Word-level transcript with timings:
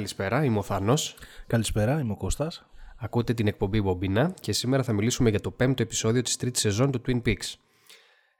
Καλησπέρα, 0.00 0.44
είμαι 0.44 0.58
ο 0.58 0.62
Θάνος. 0.62 1.16
Καλησπέρα, 1.46 2.00
είμαι 2.00 2.12
ο 2.12 2.16
Κώστας. 2.16 2.66
Ακούτε 2.96 3.34
την 3.34 3.46
εκπομπή 3.46 3.80
Μπομπίνα 3.80 4.34
και 4.40 4.52
σήμερα 4.52 4.82
θα 4.82 4.92
μιλήσουμε 4.92 5.30
για 5.30 5.40
το 5.40 5.50
πέμπτο 5.50 5.82
επεισόδιο 5.82 6.22
της 6.22 6.36
τρίτης 6.36 6.60
σεζόν 6.60 6.90
του 6.90 7.00
Twin 7.06 7.22
Peaks. 7.22 7.54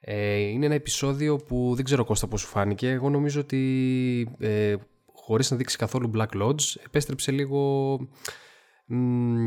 Ε, 0.00 0.36
είναι 0.36 0.66
ένα 0.66 0.74
επεισόδιο 0.74 1.36
που 1.36 1.72
δεν 1.74 1.84
ξέρω 1.84 2.04
Κώστα 2.04 2.26
πώς 2.26 2.40
σου 2.40 2.46
φάνηκε. 2.46 2.90
Εγώ 2.90 3.10
νομίζω 3.10 3.40
ότι 3.40 4.36
ε, 4.38 4.74
χωρίς 5.12 5.50
να 5.50 5.56
δείξει 5.56 5.76
καθόλου 5.76 6.10
Black 6.14 6.42
Lodge 6.42 6.76
επέστρεψε 6.84 7.30
λίγο 7.30 7.98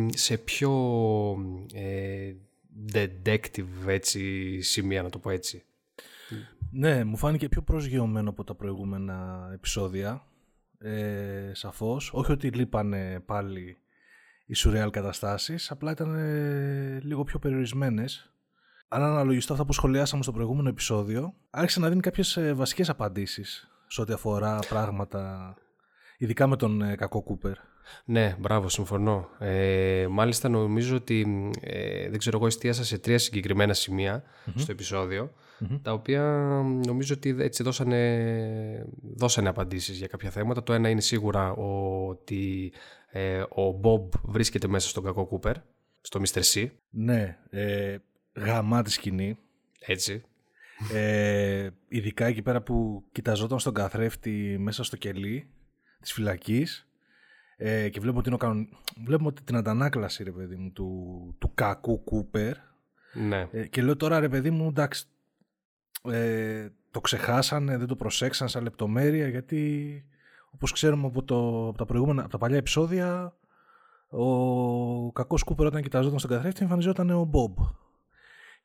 σε 0.09 0.38
πιο 0.38 0.71
ε, 1.73 2.34
detective 2.93 3.88
έτσι, 3.88 4.62
σημεία 4.62 5.02
να 5.02 5.09
το 5.09 5.20
πω 5.20 5.30
έτσι. 5.30 5.63
Ναι, 6.71 7.04
μου 7.04 7.18
φάνηκε 7.18 7.49
πιο 7.49 7.62
προσγειωμένο 7.62 8.30
από 8.30 8.43
τα 8.43 8.55
προηγούμενα 8.55 9.49
επεισόδια. 9.54 10.27
Ε, 10.85 11.51
σαφώς. 11.53 12.12
Όχι 12.13 12.31
ότι 12.31 12.48
λείπανε 12.48 13.20
πάλι 13.26 13.77
οι 14.45 14.53
σουρεάλ 14.53 14.90
καταστάσεις, 14.90 15.71
απλά 15.71 15.91
ήταν 15.91 16.15
ε, 16.15 16.99
λίγο 17.03 17.23
πιο 17.23 17.40
περιορισμένες. 17.40 18.34
Αν 18.87 19.03
αναλογιστώ 19.03 19.53
αυτά 19.53 19.65
που 19.65 19.73
σχολιάσαμε 19.73 20.23
στο 20.23 20.31
προηγούμενο 20.31 20.70
επεισόδιο, 20.70 21.34
άρχισε 21.49 21.79
να 21.79 21.90
δίνει 21.90 22.01
κάποιες 22.01 22.37
ε, 22.37 22.53
βασικές 22.53 22.90
απαντήσεις 22.90 23.67
σε 23.87 24.01
ό,τι 24.01 24.13
αφορά 24.13 24.59
πράγματα, 24.70 25.53
ειδικά 26.17 26.48
με 26.48 26.55
τον 26.55 26.81
ε, 26.81 26.95
κακό 26.95 27.21
Κούπερ. 27.21 27.55
Ναι, 28.05 28.35
μπράβο, 28.40 28.70
συμφωνώ. 28.70 29.29
Ε, 29.40 30.07
μάλιστα 30.09 30.49
νομίζω 30.49 30.95
ότι, 30.95 31.51
ε, 31.62 32.09
δεν 32.09 32.20
ξέρω 32.20 32.37
εγώ, 32.37 32.45
εστίασα 32.45 32.84
σε 32.84 32.97
τρία 32.97 33.18
συγκεκριμένα 33.18 33.73
στο 33.73 34.71
επεισόδιο, 34.71 35.34
τα 35.82 35.93
οποία 35.93 36.21
νομίζω 36.85 37.13
ότι 37.13 37.35
έτσι 37.40 37.63
δώσανε, 37.63 38.85
δώσανε 39.01 39.49
απαντήσεις 39.49 39.98
για 39.98 40.07
κάποια 40.07 40.29
θέματα. 40.29 40.63
Το 40.63 40.73
ένα 40.73 40.90
είναι 40.90 41.01
σίγουρα 41.01 41.51
ότι 41.51 42.73
ε, 43.09 43.43
ο 43.49 43.71
Μπομπ 43.71 44.12
βρίσκεται 44.24 44.68
μέσα 44.68 44.90
στον 44.90 45.04
κακό 45.04 45.26
Κούπερ, 45.26 45.55
στο 46.01 46.21
Mr. 46.26 46.41
C. 46.54 46.70
Ναι, 46.90 47.37
ε, 47.49 47.98
γαμάτη 48.34 48.91
σκηνή. 48.91 49.37
Έτσι. 49.79 50.24
Ε, 50.93 51.70
ειδικά 51.87 52.26
εκεί 52.26 52.41
πέρα 52.41 52.62
που 52.62 53.04
κοιταζόταν 53.12 53.59
στον 53.59 53.74
καθρέφτη 53.74 54.57
μέσα 54.59 54.84
στο 54.84 54.98
κελί 54.98 55.48
της 55.99 56.13
φυλακής 56.13 56.87
ε, 57.57 57.90
και 57.90 57.99
βλέπουμε 57.99 58.20
ότι, 58.20 58.29
είναι 58.29 58.54
ο 58.62 58.68
βλέπουμε 59.05 59.27
ότι 59.27 59.43
την 59.43 59.55
αντανάκλαση 59.55 60.24
ρε 60.24 60.31
παιδί 60.31 60.55
μου 60.55 60.71
του, 60.71 61.35
του 61.40 61.51
κακού 61.54 62.04
Κούπερ 62.04 62.55
ναι. 63.13 63.48
ε, 63.51 63.68
και 63.68 63.81
λέω 63.81 63.96
τώρα 63.96 64.19
ρε 64.19 64.29
παιδί 64.29 64.50
μου 64.50 64.68
εντάξει 64.68 65.06
ε, 66.12 66.68
το 66.91 67.01
ξεχάσανε, 67.01 67.78
δεν 67.78 67.88
το 67.88 67.96
προσέξαν 67.96 68.50
σαν 68.50 68.63
λεπτομέρεια 68.63 69.28
γιατί 69.28 70.06
όπως 70.50 70.72
ξέρουμε 70.72 71.07
από, 71.07 71.23
το, 71.23 71.68
από 71.68 71.78
τα 71.78 71.85
προηγούμενα, 71.85 72.22
από 72.22 72.31
τα 72.31 72.38
παλιά 72.38 72.58
επεισόδια 72.58 73.36
ο 74.09 75.12
κακός 75.12 75.44
Κούπερ 75.44 75.66
όταν 75.66 75.81
κοιταζόταν 75.81 76.19
στον 76.19 76.31
καθρέφτη 76.31 76.64
εμφανιζόταν 76.64 77.09
ο 77.09 77.24
Μπομπ 77.24 77.58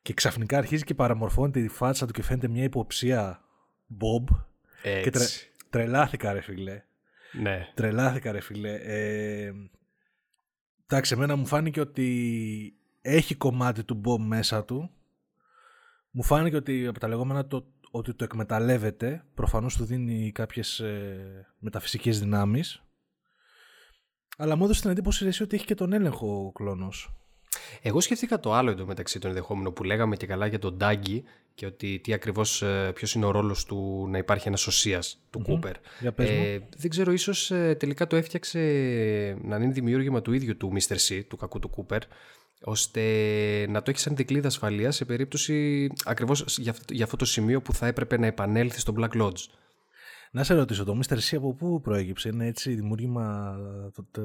και 0.01 0.13
ξαφνικά 0.13 0.57
αρχίζει 0.57 0.83
και 0.83 0.93
παραμορφώνεται 0.93 1.59
η 1.59 1.67
φάτσα 1.67 2.05
του 2.05 2.13
και 2.13 2.23
φαίνεται 2.23 2.47
μια 2.47 2.63
υποψία 2.63 3.41
Μπομπ 3.87 4.27
και 5.03 5.09
τρε, 5.09 5.25
τρελάθηκα 5.69 6.33
ρε 6.33 6.41
φίλε 6.41 6.83
ναι. 7.31 7.71
Τρελάθηκα 7.73 8.31
ρε 8.31 8.39
φίλε. 8.39 8.73
Ε, 8.73 9.53
εντάξει, 10.87 11.13
εμένα 11.13 11.35
μου 11.35 11.45
φάνηκε 11.45 11.79
ότι 11.79 12.73
έχει 13.01 13.35
κομμάτι 13.35 13.83
του 13.83 14.01
Bob 14.05 14.19
μέσα 14.19 14.65
του. 14.65 14.91
Μου 16.11 16.23
φάνηκε 16.23 16.55
ότι 16.55 16.87
από 16.87 16.99
τα 16.99 17.07
λεγόμενα 17.07 17.47
το, 17.47 17.65
ότι 17.91 18.13
το 18.13 18.23
εκμεταλλεύεται. 18.23 19.25
Προφανώς 19.33 19.75
του 19.75 19.85
δίνει 19.85 20.31
κάποιες 20.31 20.79
ε, 20.79 21.47
μεταφυσικές 21.59 22.19
δυνάμεις. 22.19 22.83
Αλλά 24.37 24.55
μου 24.55 24.63
έδωσε 24.63 24.81
την 24.81 24.89
εντύπωση 24.89 25.43
ότι 25.43 25.55
έχει 25.55 25.65
και 25.65 25.75
τον 25.75 25.93
έλεγχο 25.93 26.45
ο 26.45 26.51
κλόνος. 26.51 27.13
Εγώ 27.81 27.99
σκέφτηκα 27.99 28.39
το 28.39 28.53
άλλο 28.53 28.71
εντωμεταξύ 28.71 29.19
των 29.19 29.29
ενδεχόμενο 29.29 29.71
που 29.71 29.83
λέγαμε 29.83 30.15
και 30.15 30.25
καλά 30.25 30.45
για 30.45 30.59
τον 30.59 30.77
Ντάγκη 30.77 31.23
και 31.53 31.65
ότι 31.65 31.99
τι 31.99 32.13
ακριβώς, 32.13 32.61
ε, 32.61 32.91
ποιος 32.95 33.13
είναι 33.13 33.25
ο 33.25 33.31
ρόλος 33.31 33.65
του 33.65 34.07
να 34.09 34.17
υπάρχει 34.17 34.47
ένας 34.47 34.67
οσίας 34.67 35.21
του 35.29 35.39
Κούπερ. 35.39 35.75
Ε, 36.15 36.59
δεν 36.77 36.89
ξέρω, 36.89 37.11
ίσως 37.11 37.51
ε, 37.51 37.75
τελικά 37.79 38.07
το 38.07 38.15
έφτιαξε 38.15 38.59
να 39.43 39.55
είναι 39.55 39.71
δημιούργημα 39.71 40.21
του 40.21 40.33
ίδιου 40.33 40.57
του 40.57 40.73
Mr. 40.73 40.95
C, 40.95 41.21
του 41.27 41.37
κακού 41.37 41.59
του 41.59 41.69
Κούπερ, 41.69 42.01
ώστε 42.61 43.01
να 43.69 43.81
το 43.81 43.89
έχεις 43.89 44.01
σαν 44.01 44.15
δικλείδα 44.15 44.47
ασφαλείας 44.47 44.95
σε 44.95 45.05
περίπτωση 45.05 45.87
ακριβώς 46.05 46.57
για, 46.57 46.75
για 46.89 47.03
αυτό 47.03 47.17
το 47.17 47.25
σημείο 47.25 47.61
που 47.61 47.73
θα 47.73 47.87
έπρεπε 47.87 48.17
να 48.17 48.25
επανέλθεις 48.25 48.81
στο 48.81 48.93
Black 48.97 49.21
Lodge. 49.21 49.43
Να 50.31 50.43
σε 50.43 50.53
ρωτήσω, 50.53 50.83
το 50.83 50.99
Mr. 51.03 51.13
C 51.13 51.37
από 51.37 51.53
πού 51.53 51.81
προέκυψε, 51.81 52.29
είναι 52.29 52.45
έτσι 52.45 52.73
δημιούργημα 52.73 53.55
το, 54.11 54.21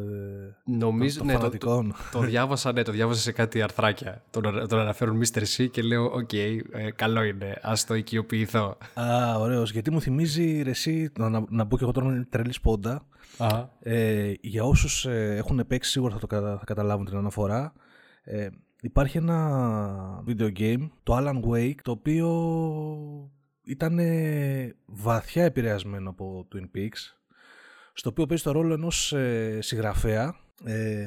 Νομίζω, 0.64 1.18
το, 1.18 1.24
ναι, 1.24 1.38
το, 1.38 1.50
το, 1.50 1.86
το, 2.12 2.20
διάβασα, 2.20 2.72
ναι, 2.72 2.82
το 2.82 2.92
διάβασα 2.92 3.20
σε 3.20 3.32
κάτι 3.32 3.62
αρθράκια. 3.62 4.22
Τον, 4.30 4.68
τον 4.68 4.78
αναφέρουν 4.78 5.22
Mr. 5.24 5.42
C 5.56 5.70
και 5.70 5.82
λέω, 5.82 6.04
OK, 6.04 6.28
okay, 6.32 6.58
ε, 6.72 6.90
καλό 6.90 7.22
είναι, 7.22 7.58
ας 7.62 7.86
το 7.86 7.94
οικειοποιηθώ. 7.94 8.76
Α, 8.94 9.38
ωραίος, 9.38 9.72
γιατί 9.72 9.90
μου 9.90 10.00
θυμίζει, 10.00 10.62
ρε 10.62 10.70
εσύ, 10.70 11.10
να, 11.18 11.28
να, 11.28 11.44
να 11.48 11.66
πω 11.66 11.76
και 11.76 11.82
εγώ 11.82 11.92
τώρα 11.92 12.06
είναι 12.06 12.26
τρελή 12.30 12.52
σπόντα. 12.52 13.06
Ε, 13.80 14.32
για 14.40 14.64
όσους 14.64 15.06
ε, 15.06 15.34
έχουν 15.36 15.66
παίξει 15.66 15.90
σίγουρα 15.90 16.18
θα, 16.18 16.26
το, 16.26 16.26
θα 16.58 16.62
καταλάβουν 16.64 17.04
την 17.04 17.16
αναφορά. 17.16 17.72
Ε, 18.24 18.48
υπάρχει 18.80 19.16
ένα 19.16 20.24
video 20.28 20.52
game, 20.58 20.88
το 21.02 21.16
Alan 21.18 21.40
Wake, 21.50 21.78
το 21.82 21.90
οποίο 21.90 22.28
ήταν 23.64 23.98
βαθιά 24.86 25.44
επηρεασμένο 25.44 26.10
από 26.10 26.48
Twin 26.54 26.76
Peaks 26.76 27.24
στο 27.94 28.10
οποίο 28.10 28.26
παίζει 28.26 28.42
το 28.42 28.52
ρόλο 28.52 28.74
ενός 28.74 29.12
ε, 29.12 29.58
συγγραφέα 29.60 30.34
ε, 30.64 31.06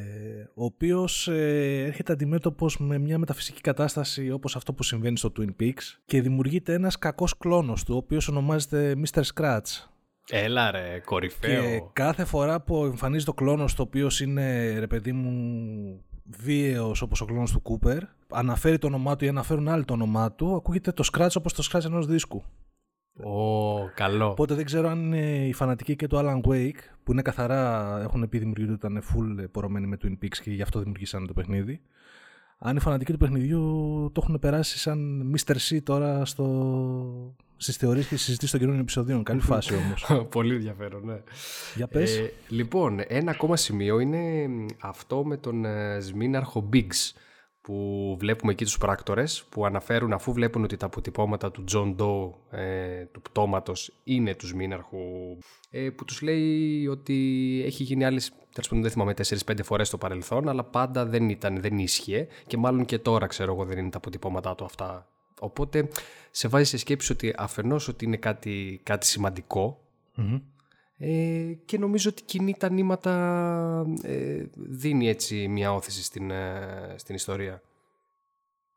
ο 0.54 0.66
οποίος 0.66 1.28
ε, 1.28 1.84
έρχεται 1.86 2.14
αντιμέτωπος 2.14 2.78
με 2.78 2.98
μια 2.98 3.18
μεταφυσική 3.18 3.62
κατάσταση 3.62 4.32
όπως 4.32 4.56
αυτό 4.56 4.74
που 4.74 4.84
συμβαίνει 4.84 5.18
στο 5.18 5.32
Twin 5.38 5.62
Peaks 5.62 5.98
και 6.06 6.22
δημιουργείται 6.22 6.74
ένας 6.74 7.00
κακός 7.00 7.38
κλόνος 7.38 7.84
του 7.84 7.94
ο 7.94 7.98
οποίος 7.98 8.28
ονομάζεται 8.28 8.96
Mr. 9.06 9.22
Scratch 9.34 9.88
Έλα 10.30 10.72
ρε, 10.72 11.02
κορυφαίο. 11.06 11.62
Και 11.62 11.82
κάθε 11.94 12.26
φορά 12.26 12.62
που 12.62 12.86
εμφανίζει 12.86 13.26
το 13.26 13.34
κλόνος 13.34 13.76
το 13.76 13.82
οποίος 13.82 14.22
είναι 14.22 14.80
ρε 14.80 14.88
παιδί 14.88 15.12
μου 15.12 16.06
βίαιος 16.30 17.02
όπως 17.02 17.22
ο 17.22 17.26
κλόνος 17.26 17.52
του 17.52 17.62
Κούπερ 17.62 18.04
αναφέρει 18.30 18.78
το 18.78 18.88
όνομά 18.88 19.16
του 19.16 19.26
ή 19.26 19.28
αναφέρουν 19.28 19.68
άλλοι 19.68 19.86
το 19.86 19.94
όνομά 19.94 20.32
του 20.32 20.56
ακούγεται 20.56 20.92
το 20.92 21.10
scratch 21.14 21.36
όπως 21.38 21.54
το 21.54 21.68
scratch 21.72 21.86
ενός 21.86 22.06
δίσκου. 22.06 22.44
Ω, 23.24 23.90
καλό. 23.96 24.30
Οπότε 24.30 24.56
δεν 24.56 24.66
ξέρω 24.66 24.90
αν 24.90 25.06
είναι 25.06 25.48
οι 25.48 25.54
φανατικοί 25.54 25.96
και 25.96 26.08
το 26.08 26.20
Alan 26.20 26.50
Wake 26.50 26.80
που 27.04 27.12
είναι 27.12 27.22
καθαρά, 27.22 27.98
έχουν 28.02 28.30
πει 28.30 28.38
δημιουργητή 28.38 28.72
ότι 28.72 28.86
ήταν 28.86 29.04
full 29.04 29.52
πορωμένοι 29.52 29.88
με 29.88 29.98
Twin 30.04 30.24
Peaks 30.24 30.38
και 30.44 30.52
γι' 30.52 30.62
αυτό 30.62 30.80
δημιουργήσαν 30.80 31.28
το 31.28 31.34
παιχνίδι. 31.34 31.82
Αν 32.60 32.76
οι 32.76 32.80
φανατικοί 32.80 33.12
του 33.12 33.18
παιχνιδιού 33.18 33.62
το 34.14 34.22
έχουν 34.24 34.40
περάσει 34.40 34.78
σαν 34.78 35.32
Mr. 35.36 35.56
C 35.56 35.78
τώρα 35.84 36.26
στο... 36.26 37.36
στις 37.58 37.76
θεωρίε 37.78 38.04
και 38.04 38.18
συζητήσεις 38.18 38.52
των 38.52 38.60
καινούριων 38.60 38.84
επεισοδίων. 38.84 39.24
Καλή 39.24 39.40
φάση 39.40 39.76
όμως. 39.76 40.06
Πολύ 40.36 40.56
ενδιαφέρον, 40.56 41.06
ναι. 41.06 41.22
Για 41.76 41.88
πες. 41.88 42.18
Ε, 42.18 42.34
λοιπόν, 42.48 43.00
ένα 43.08 43.32
ακόμα 43.32 43.56
σημείο 43.56 44.00
είναι 44.00 44.48
αυτό 44.80 45.26
με 45.26 45.38
τον 45.38 45.66
ε, 45.66 46.00
Σμίναρχο 46.00 46.70
Biggs 46.74 47.12
που 47.68 48.16
βλέπουμε 48.20 48.52
εκεί 48.52 48.64
τους 48.64 48.78
πράκτορες 48.78 49.46
που 49.50 49.66
αναφέρουν 49.66 50.14
αφού 50.14 50.34
βλέπουν 50.34 50.64
ότι 50.64 50.78
τα 50.78 50.86
αποτυπώματα 50.86 51.52
του 51.52 51.64
John 51.72 51.96
Doe 51.96 52.58
ε, 52.60 53.06
του 53.06 53.22
πτώματος 53.22 53.94
είναι 54.04 54.36
του 54.36 54.48
Σμίναρχου 54.48 54.98
ε, 55.70 55.90
που 55.90 56.06
τους 56.06 56.22
λέει 56.22 56.88
ότι 56.88 57.16
έχει 57.66 57.84
γίνει 57.84 58.06
άλλες 58.06 58.30
τέλος 58.30 58.68
πάντων 58.68 58.82
δεν 58.82 58.92
θυμάμαι 58.92 59.14
4-5 59.46 59.60
φορές 59.64 59.88
στο 59.88 59.98
παρελθόν 59.98 60.50
αλλά 60.50 60.64
πάντα 60.64 61.06
δεν 61.06 61.30
ήταν, 61.30 61.62
δεν 61.62 61.78
ίσχυε 61.78 62.28
και 62.48 62.58
μάλλον 62.58 62.86
και 62.86 63.00
τώρα 63.00 63.28
ξέρω 63.28 63.54
εγώ 63.54 63.66
δεν 63.66 63.78
είναι 63.78 63.90
τα 63.90 63.98
αποτυπώματά 63.98 64.56
του 64.56 64.66
αυτά 64.66 65.08
οπότε 65.40 65.88
σε 66.32 66.48
βάζει 66.48 66.66
σε 66.70 66.78
σκέψη 66.78 67.12
ότι 67.12 67.34
αφενός 67.38 67.88
ότι 67.88 68.06
είναι 68.06 68.18
κάτι, 68.18 68.82
κάτι 68.84 69.06
ε, 70.98 71.54
και 71.66 71.78
νομίζω 71.78 72.10
ότι 72.10 72.24
κινεί 72.24 72.56
τα 72.60 72.70
νήματα 72.70 73.86
ε, 74.02 74.44
δίνει 74.56 75.08
έτσι 75.08 75.48
μια 75.48 75.74
όθηση 75.74 76.04
στην, 76.04 76.32
ε, 76.32 76.96
στην 76.96 77.16
ιστορία. 77.16 77.62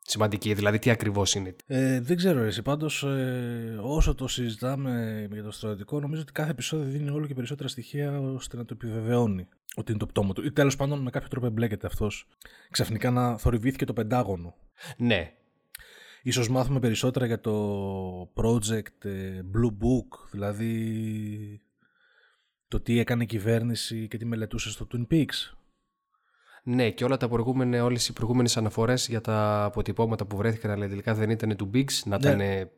Σημαντική, 0.03 0.55
δηλαδή 0.55 0.79
τι 0.79 0.91
ακριβώς 0.91 1.35
είναι. 1.35 1.57
Ε, 1.67 2.01
δεν 2.01 2.17
ξέρω 2.17 2.41
εσύ, 2.41 2.63
πάντως 2.63 3.03
ε, 3.03 3.79
όσο 3.83 4.15
το 4.15 4.29
συζητάμε 4.29 5.27
για 5.33 5.43
το 5.43 5.51
στρατιωτικό 5.51 6.01
νομίζω 6.01 6.21
ότι 6.21 6.33
κάθε 6.33 6.51
επεισόδιο 6.51 6.91
δίνει 6.91 7.11
όλο 7.11 7.27
και 7.27 7.35
περισσότερα 7.35 7.69
στοιχεία 7.69 8.21
ώστε 8.21 8.57
να 8.57 8.65
το 8.65 8.75
επιβεβαιώνει 8.81 9.49
ότι 9.77 9.91
είναι 9.91 10.01
το 10.01 10.07
πτώμα 10.07 10.33
του 10.33 10.45
ή 10.45 10.53
τέλος 10.53 10.77
πάντων 10.77 10.99
με 11.03 11.11
κάποιο 11.11 11.29
τρόπο 11.29 11.47
εμπλέκεται 11.47 11.87
αυτός. 11.87 12.27
Ξαφνικά 12.71 13.11
να 13.11 13.39
θορυβήθηκε 13.39 13.85
το 13.85 13.93
πεντάγωνο. 13.93 14.55
Ναι, 14.97 15.33
Ίσως 16.23 16.49
μάθουμε 16.49 16.81
περισσότερα 16.81 17.27
για 17.27 17.41
το 17.41 18.33
project 18.35 19.07
Blue 19.55 19.73
Book, 19.83 20.29
δηλαδή 20.31 21.63
το 22.69 22.81
τι 22.81 22.99
έκανε 22.99 23.23
η 23.23 23.27
κυβέρνηση 23.27 24.09
και 24.09 24.17
τι 24.17 24.25
μελετούσε 24.25 24.71
στο 24.71 24.87
Twin 24.93 25.07
Peaks. 25.13 25.55
Ναι, 26.63 26.91
και 26.91 27.05
όλα 27.05 27.17
τα 27.17 27.29
προηγούμενα, 27.29 27.85
όλες 27.85 28.09
οι 28.09 28.13
προηγούμενες 28.13 28.57
αναφορές 28.57 29.09
για 29.09 29.21
τα 29.21 29.65
αποτυπώματα 29.65 30.27
που 30.27 30.37
βρέθηκαν, 30.37 30.71
αλλά 30.71 30.89
τελικά 30.89 31.15
δεν 31.15 31.31
ήταν 31.31 31.57
του 31.57 31.71
Bigs, 31.75 32.03
να 32.05 32.19
ναι. 32.19 32.29
ήταν... 32.29 32.71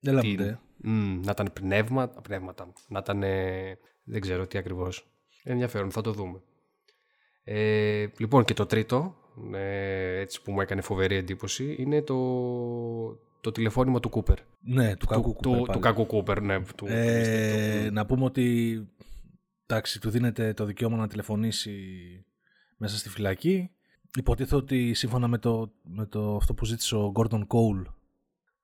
Δεν 0.00 0.20
τι, 0.20 0.36
mm, 0.84 1.20
να 1.24 1.30
ήταν 1.30 1.50
πνεύμα, 1.52 2.08
πνεύματα, 2.08 2.72
να 2.88 2.98
ήταν... 2.98 3.20
Δεν 4.04 4.20
ξέρω 4.20 4.46
τι 4.46 4.58
ακριβώς. 4.58 5.06
Ενδιαφέρον, 5.42 5.90
θα 5.90 6.00
το 6.00 6.12
δούμε. 6.12 6.42
Ε, 7.44 8.06
λοιπόν, 8.18 8.44
και 8.44 8.54
το 8.54 8.66
τρίτο, 8.66 9.16
ε, 9.52 10.18
έτσι 10.18 10.42
που 10.42 10.52
μου 10.52 10.60
έκανε 10.60 10.80
φοβερή 10.80 11.16
εντύπωση, 11.16 11.76
είναι 11.78 12.02
το, 12.02 12.16
το 13.40 13.52
τηλεφώνημα 13.52 14.00
του 14.00 14.08
Κούπερ. 14.08 14.38
Ναι, 14.60 14.96
του 14.96 15.06
κακού 15.06 15.34
Κούπερ. 15.34 15.60
Του, 15.60 15.72
του 15.72 15.78
κακού 15.78 16.06
Κούπερ, 16.06 16.40
ναι. 16.40 16.60
Του, 16.76 16.86
ε, 16.88 17.88
να 17.92 18.06
πούμε 18.06 18.24
ότι 18.24 18.86
εντάξει, 19.66 20.00
του 20.00 20.10
δίνεται 20.10 20.52
το 20.52 20.64
δικαίωμα 20.64 20.96
να 20.96 21.08
τηλεφωνήσει 21.08 21.74
μέσα 22.76 22.98
στη 22.98 23.08
φυλακή. 23.08 23.70
Υποτίθεται 24.16 24.56
ότι 24.56 24.94
σύμφωνα 24.94 25.28
με 25.28 25.38
το, 25.38 25.72
με 25.82 26.06
το 26.06 26.36
αυτό 26.36 26.54
που 26.54 26.64
ζήτησε 26.64 26.96
ο 26.96 27.12
Gordon 27.14 27.40
Cole 27.40 27.84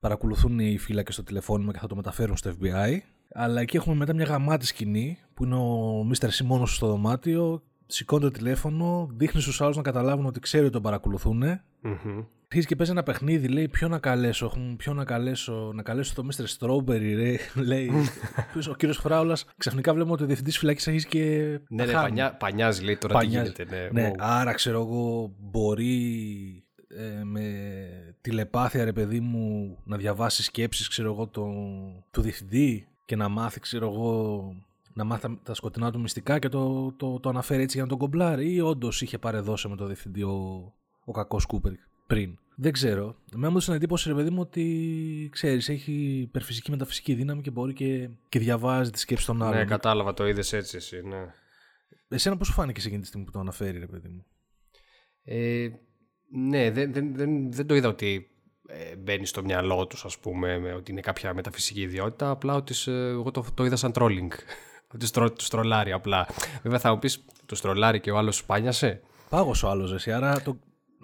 παρακολουθούν 0.01 0.59
οι 0.59 0.79
φύλακες 0.79 1.15
στο 1.15 1.23
τηλεφώνημα 1.23 1.73
και 1.73 1.79
θα 1.79 1.87
το 1.87 1.97
μεταφέρουν 1.97 2.37
στο 2.37 2.55
FBI. 2.61 2.99
Αλλά 3.33 3.61
εκεί 3.61 3.77
έχουμε 3.77 3.95
μετά 3.95 4.15
μια 4.15 4.25
γαμάτη 4.25 4.67
σκηνή 4.67 5.19
που 5.35 5.45
είναι 5.45 5.55
ο 5.55 6.01
Mr. 6.11 6.29
C 6.29 6.45
μόνο 6.45 6.67
στο 6.67 6.87
δωμάτιο 6.87 7.63
σηκώνει 7.87 8.23
το 8.23 8.31
τηλέφωνο, 8.31 9.09
δείχνει 9.13 9.41
στους 9.41 9.61
άλλους 9.61 9.77
να 9.77 9.83
καταλάβουν 9.83 10.27
ότι 10.27 10.41
ξέρει 10.41 10.65
ότι 10.65 10.73
τον 10.73 10.83
παρακολουθούν. 10.83 11.43
Mm-hmm. 11.43 12.27
Αρχίζει 12.45 12.67
και 12.67 12.77
παίζει 12.77 12.93
ένα 12.93 13.03
παιχνίδι, 13.03 13.49
λέει 13.49 13.69
ποιο 13.69 13.89
να 13.89 13.99
καλέσω, 13.99 14.53
ποιο 14.77 14.95
να 14.95 15.05
καλέσω, 15.05 15.73
να 15.75 15.83
καλέσω 15.83 16.15
το 16.15 16.27
Mr. 16.31 16.45
Strawberry, 16.59 17.15
ρε, 17.17 17.37
λέει. 17.71 17.91
ο 18.71 18.75
κύριος 18.75 18.97
Φράουλας. 18.97 19.47
Ξαφνικά 19.57 19.93
βλέπουμε 19.93 20.15
ότι 20.15 20.23
ο 20.23 20.27
διευθυντής 20.27 20.59
φυλακής 20.59 20.89
αρχίζει 20.89 21.07
και. 21.07 21.59
Ναι, 21.69 21.85
ναι, 21.85 21.93
πανιά, 21.93 22.35
πανιάζει, 22.35 22.85
λέει 22.85 22.97
τώρα 22.97 23.15
πανιάζει. 23.15 23.53
τι 23.53 23.63
γίνεται. 23.63 23.91
Ναι, 23.93 24.03
ναι 24.03 24.11
άρα 24.19 24.53
ξέρω 24.53 24.81
εγώ, 24.81 25.35
μπορεί 25.39 26.65
ε, 26.89 27.25
με 27.25 27.43
τηλεπάθεια, 28.21 28.85
ρε 28.85 28.93
παιδί 28.93 29.21
μου, 29.21 29.79
να 29.85 29.97
διαβάσει 29.97 30.43
σκέψεις, 30.43 30.89
ξέρω 30.89 31.13
εγώ, 31.13 31.27
το, 31.29 31.47
του 32.11 32.21
διευθυντή 32.21 32.89
και 33.05 33.17
να 33.17 33.29
μάθει, 33.29 33.61
ξέρω 33.61 33.87
εγώ, 33.87 34.49
να 34.95 35.05
μάθει 35.05 35.39
τα 35.43 35.55
σκοτεινά 35.55 35.93
του 35.93 36.01
μυστικά 36.01 36.39
και 36.39 36.49
το, 36.49 36.93
το, 36.93 37.21
το 37.21 37.29
αναφέρει 37.29 37.63
έτσι 37.63 37.75
για 37.75 37.85
να 37.85 37.91
τον 37.91 37.99
κομπλάρει 37.99 38.53
ή 38.53 38.61
όντως 38.61 39.03
είχε 39.03 39.19
παρεδώσει 39.19 39.69
με 39.69 39.77
το 39.77 39.87
διευθυντή 39.87 40.23
ο, 40.23 40.73
ο 41.05 41.13
κακός 41.13 41.47
Κούπερ 41.47 41.73
πριν. 42.07 42.39
Δεν 42.57 42.73
ξέρω. 42.73 43.17
Εμένα 43.35 43.51
μου 43.51 43.57
έδωσε 43.57 43.73
εντύπωση, 43.73 44.09
ρε 44.09 44.15
παιδί 44.15 44.31
μου, 44.31 44.41
ότι 44.41 45.29
ξέρεις, 45.33 45.69
έχει 45.69 45.93
υπερφυσική 46.21 46.71
μεταφυσική 46.71 47.15
δύναμη 47.15 47.43
και 47.43 47.51
μπορεί 47.51 47.73
και, 47.73 48.09
και 48.29 48.39
διαβάζει 48.39 48.91
τη 48.91 48.99
σκέψη 48.99 49.27
των 49.27 49.43
άλλων. 49.43 49.57
Ναι, 49.57 49.65
κατάλαβα, 49.65 50.15
το 50.15 50.27
είδες 50.27 50.53
έτσι 50.53 50.77
εσύ, 50.77 51.03
ναι. 51.03 51.35
Εσένα 52.09 52.37
πώς 52.37 52.47
σου 52.47 52.53
φάνηκε 52.53 52.81
εκείνη 52.87 53.01
τη 53.01 53.07
στιγμή 53.07 53.27
που 53.27 53.33
το 53.33 53.39
αναφέρει, 53.39 53.79
ρε 53.79 53.87
παιδί 53.87 54.09
μου; 54.09 54.25
Ε, 55.25 55.69
ναι, 56.31 56.71
δεν, 56.71 56.93
δεν, 56.93 57.15
δεν, 57.15 57.53
δεν 57.53 57.67
το 57.67 57.75
είδα 57.75 57.89
ότι 57.89 58.29
ε, 58.67 58.97
μπαίνει 58.97 59.27
στο 59.27 59.45
μυαλό 59.45 59.87
τους, 59.87 60.05
ας 60.05 60.19
πούμε, 60.19 60.59
με, 60.59 60.73
ότι 60.73 60.91
είναι 60.91 61.01
κάποια 61.01 61.35
μεταφυσική 61.35 61.81
ιδιότητα. 61.81 62.31
Απλά 62.31 62.55
ότι 62.55 62.75
εγώ 62.87 63.31
το, 63.31 63.45
το 63.55 63.65
είδα 63.65 63.77
σαν 63.77 63.93
trolling. 63.95 64.29
Ότι 64.95 65.11
του 65.11 65.45
στρολάρει 65.45 65.93
απλά. 65.93 66.27
Βέβαια 66.63 66.79
θα 66.79 66.91
μου 66.93 66.99
πεις, 66.99 67.25
του 67.47 67.55
στρολάρει 67.55 68.01
και 68.01 68.11
ο 68.11 68.19
άλλος 68.19 68.37
σπάνιασε; 68.37 69.01
Πάγωσε 69.29 69.67
ο 69.67 69.69
άλλος, 69.69 69.93
εσύ, 69.93 70.13
άρα 70.13 70.43
το. 70.43 70.57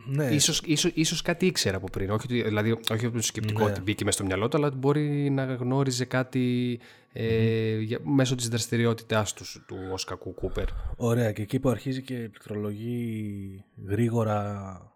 Ναι. 0.06 0.24
Ίσως, 0.24 0.62
ίσως, 0.64 0.90
ίσως 0.94 1.22
κάτι 1.22 1.46
ήξερε 1.46 1.76
από 1.76 1.86
πριν. 1.92 2.10
Όχι, 2.10 2.26
δηλαδή, 2.42 2.78
όχι 2.90 3.06
από 3.06 3.16
το 3.16 3.22
σκεπτικό 3.22 3.64
ναι. 3.64 3.70
ότι 3.70 3.80
μπήκε 3.80 4.04
μέσα 4.04 4.16
στο 4.16 4.26
μυαλό 4.26 4.48
του, 4.48 4.56
αλλά 4.56 4.70
μπορεί 4.70 5.30
να 5.30 5.44
γνώριζε 5.44 6.04
κάτι 6.04 6.78
ε, 7.12 7.78
μέσω 8.02 8.34
της 8.34 8.48
δραστηριότητάς 8.48 9.32
τους, 9.32 9.64
του 9.66 9.76
Οσκακού 9.92 10.34
Κούπερ. 10.34 10.68
Ωραία. 10.96 11.32
Και 11.32 11.42
εκεί 11.42 11.58
που 11.58 11.68
αρχίζει 11.68 12.02
και 12.02 12.14
πληκτρολογεί 12.14 13.64
γρήγορα 13.86 14.94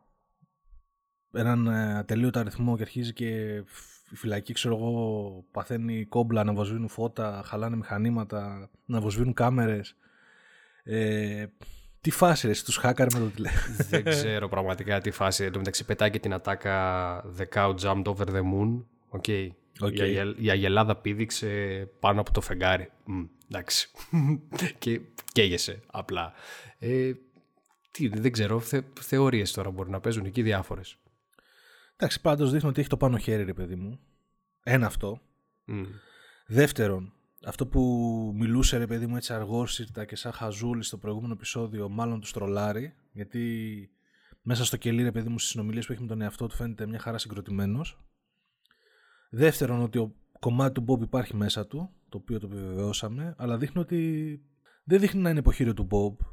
έναν 1.33 1.67
ε, 1.67 1.99
ατελείωτο 1.99 2.39
αριθμό 2.39 2.77
και 2.77 2.83
αρχίζει 2.83 3.13
και 3.13 3.63
η 4.11 4.17
φυλακή, 4.17 4.53
ξέρω 4.53 4.77
εγώ, 4.77 5.45
παθαίνει 5.51 6.05
κόμπλα, 6.05 6.45
να 6.45 6.53
βοσβήνουν 6.53 6.89
φώτα, 6.89 7.43
χαλάνε 7.45 7.77
μηχανήματα, 7.77 8.71
να 8.85 9.01
βοσβήνουν 9.01 9.33
κάμερες. 9.33 9.97
Ε, 10.85 11.47
τι 12.01 12.11
φάση 12.11 12.47
ρε, 12.47 12.53
τους 12.65 12.77
χάκαρε 12.77 13.09
με 13.15 13.19
το 13.19 13.27
τηλέφωνο. 13.27 13.77
Δεν 13.91 14.05
ξέρω 14.05 14.49
πραγματικά 14.49 15.01
τι 15.01 15.11
φάση. 15.11 15.45
Εν 15.45 15.53
τω 15.53 15.59
μεταξύ 15.59 15.85
πετάει 15.85 16.11
και 16.11 16.19
την 16.19 16.33
ατάκα 16.33 17.25
The 17.39 17.45
cow 17.55 17.75
jumped 17.75 18.05
over 18.05 18.25
the 18.25 18.43
moon. 18.43 18.85
Okay. 19.21 19.49
Okay. 19.81 20.35
Η, 20.37 20.51
αγελάδα 20.51 20.97
πήδηξε 20.97 21.49
πάνω 22.01 22.21
από 22.21 22.33
το 22.33 22.41
φεγγάρι. 22.41 22.91
Mm, 23.09 23.29
εντάξει. 23.49 23.91
και 24.79 25.01
καίγεσαι 25.33 25.81
απλά. 25.87 26.33
Ε, 26.79 27.13
τι, 27.91 28.09
δεν 28.09 28.33
ξέρω, 28.33 28.61
θε, 28.61 28.81
θεωρίες 29.01 29.53
τώρα 29.53 29.71
μπορεί 29.71 29.91
να 29.91 30.01
παίζουν 30.01 30.25
εκεί 30.25 30.43
διάφορες. 30.43 30.97
Εντάξει, 32.05 32.23
πάντως 32.23 32.53
δείχνει 32.53 32.69
ότι 32.69 32.81
έχει 32.81 32.89
το 32.89 32.97
πάνω 32.97 33.19
χέρι, 33.19 33.45
ρε 33.45 33.55
παιδί 33.55 33.75
μου. 33.75 33.99
Ένα 34.63 34.87
αυτό. 34.87 35.21
Δεύτερον, 36.47 37.13
αυτό 37.45 37.67
που 37.67 37.81
μιλούσε 38.35 38.77
ρε 38.77 38.87
παιδί 38.87 39.07
μου 39.07 39.17
έτσι 39.17 39.33
αργόσυρτα 39.33 40.05
και 40.05 40.17
σαν 40.17 40.33
χαζούλη 40.33 40.83
στο 40.83 40.99
προηγούμενο 40.99 41.33
επεισόδιο, 41.33 41.89
μάλλον 41.89 42.21
του 42.21 42.31
τρολάρει, 42.33 42.95
γιατί 43.13 43.41
μέσα 44.43 44.65
στο 44.65 44.77
κελί 44.77 45.03
ρε 45.03 45.13
παιδί 45.13 45.29
μου 45.29 45.39
στις 45.39 45.51
συνομιλίες 45.51 45.87
που 45.87 45.93
έχει 45.93 46.01
με 46.01 46.09
τον 46.09 46.21
εαυτό 46.21 46.47
του 46.47 46.55
φαίνεται 46.55 46.87
μια 46.87 46.99
χαρά 46.99 47.19
συγκροτημένος. 47.19 48.05
Δεύτερον, 49.31 49.83
ότι 49.83 49.99
ο 49.99 50.15
κομμάτι 50.39 50.81
του 50.81 50.85
Bob 50.89 51.03
υπάρχει 51.03 51.37
μέσα 51.37 51.67
του, 51.67 51.91
το 52.09 52.17
οποίο 52.17 52.39
το 52.39 52.47
επιβεβαιώσαμε, 52.47 53.35
αλλά 53.39 53.59
δείχνει 53.59 53.81
ότι 53.81 54.41
δεν 54.85 55.01
δείχνει 55.01 55.21
να 55.21 55.31
είναι 55.31 55.39
υποχείριο 55.39 55.75
του 55.75 55.87
Bob. 55.91 56.27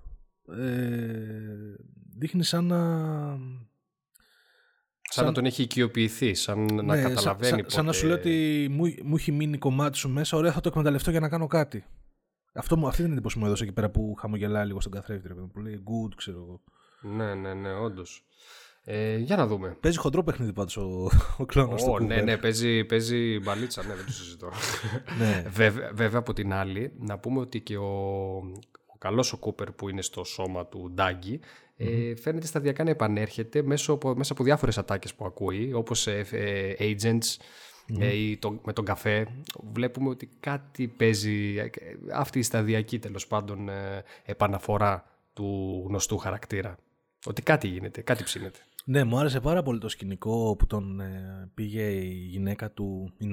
Ε, 0.57 1.75
δείχνει 2.17 2.43
σαν 2.43 2.65
να 2.65 2.79
Σαν, 5.13 5.25
να 5.25 5.31
τον 5.31 5.45
έχει 5.45 5.61
οικειοποιηθεί, 5.61 6.33
σαν 6.33 6.65
να 6.65 6.95
ναι, 6.95 7.01
καταλαβαίνει 7.01 7.47
σαν, 7.49 7.57
πότε... 7.57 7.69
σαν 7.69 7.85
να 7.85 7.91
σου 7.91 8.05
λέει 8.05 8.15
ότι 8.15 8.67
μου, 8.71 8.93
μου 9.03 9.15
έχει 9.15 9.31
μείνει 9.31 9.57
κομμάτι 9.57 9.97
σου 9.97 10.09
μέσα, 10.09 10.37
ωραία 10.37 10.51
θα 10.51 10.61
το 10.61 10.69
εκμεταλλευτώ 10.69 11.11
για 11.11 11.19
να 11.19 11.29
κάνω 11.29 11.47
κάτι. 11.47 11.85
Αυτό 12.53 12.77
μου, 12.77 12.87
αυτή 12.87 12.99
είναι 12.99 13.09
την 13.09 13.17
εντύπωση 13.17 13.39
μου 13.39 13.45
έδωσε 13.45 13.63
εκεί 13.63 13.73
πέρα 13.73 13.89
που 13.89 14.15
χαμογελάει 14.19 14.65
λίγο 14.65 14.79
στον 14.81 14.91
καθρέφτη, 14.91 15.29
που 15.53 15.59
λέει 15.59 15.83
good, 15.83 16.13
ξέρω 16.15 16.37
εγώ. 16.37 16.61
Ναι, 17.15 17.33
ναι, 17.33 17.53
ναι, 17.53 17.73
όντως. 17.73 18.25
Ε, 18.83 19.17
για 19.17 19.35
να 19.35 19.47
δούμε. 19.47 19.77
Παίζει 19.79 19.97
χοντρό 19.97 20.23
παιχνίδι 20.23 20.53
πάντως 20.53 20.77
ο, 20.77 21.09
ο 21.37 21.45
κλόνος 21.45 21.83
oh, 21.83 21.97
του. 21.97 22.03
Ναι, 22.03 22.21
ναι, 22.21 22.37
παίζει, 22.37 22.83
παίζει 22.85 23.39
μπαλίτσα, 23.39 23.83
ναι, 23.83 23.95
δεν 23.95 24.05
το 24.05 24.11
συζητώ. 24.11 24.51
ναι. 25.19 25.45
βέβαια, 25.49 25.91
βέβαια, 25.93 26.19
από 26.19 26.33
την 26.33 26.53
άλλη, 26.53 26.93
να 26.99 27.19
πούμε 27.19 27.39
ότι 27.39 27.61
και 27.61 27.77
ο, 27.77 28.41
ο 29.01 29.07
καλός 29.07 29.33
ο 29.33 29.37
Κούπερ 29.37 29.71
που 29.71 29.89
είναι 29.89 30.01
στο 30.01 30.23
σώμα 30.23 30.65
του 30.65 30.91
Ντάγκη 30.93 31.39
ε, 31.77 32.15
φαίνεται 32.15 32.47
σταδιακά 32.47 32.83
να 32.83 32.89
επανέρχεται 32.89 33.61
μέσω 33.61 33.93
από, 33.93 34.15
μέσα 34.15 34.33
από 34.33 34.43
διάφορες 34.43 34.77
ατάκες 34.77 35.13
που 35.13 35.25
ακούει, 35.25 35.73
όπως 35.73 36.07
ε, 36.07 36.25
ε, 36.31 36.73
agents 36.79 37.37
ε, 37.99 38.15
ή 38.15 38.37
το, 38.37 38.59
με 38.65 38.73
τον 38.73 38.85
καφέ. 38.85 39.27
Βλέπουμε 39.73 40.09
ότι 40.09 40.29
κάτι 40.39 40.87
παίζει, 40.87 41.55
αυτή 42.13 42.39
η 42.39 42.43
σταδιακή 42.43 42.99
τέλος 42.99 43.27
πάντων 43.27 43.69
επαναφορά 44.25 45.05
του 45.33 45.83
γνωστού 45.87 46.17
χαρακτήρα. 46.17 46.77
Ότι 47.25 47.41
κάτι 47.41 47.67
γίνεται, 47.67 48.01
κάτι 48.01 48.23
ψήνεται. 48.23 48.59
Ναι, 48.85 49.03
μου 49.03 49.17
άρεσε 49.17 49.39
πάρα 49.39 49.63
πολύ 49.63 49.79
το 49.79 49.89
σκηνικό 49.89 50.55
που 50.55 50.67
τον 50.67 51.01
πήγε 51.53 51.83
η 51.83 52.27
γυναίκα 52.29 52.71
του, 52.71 53.13
η 53.17 53.25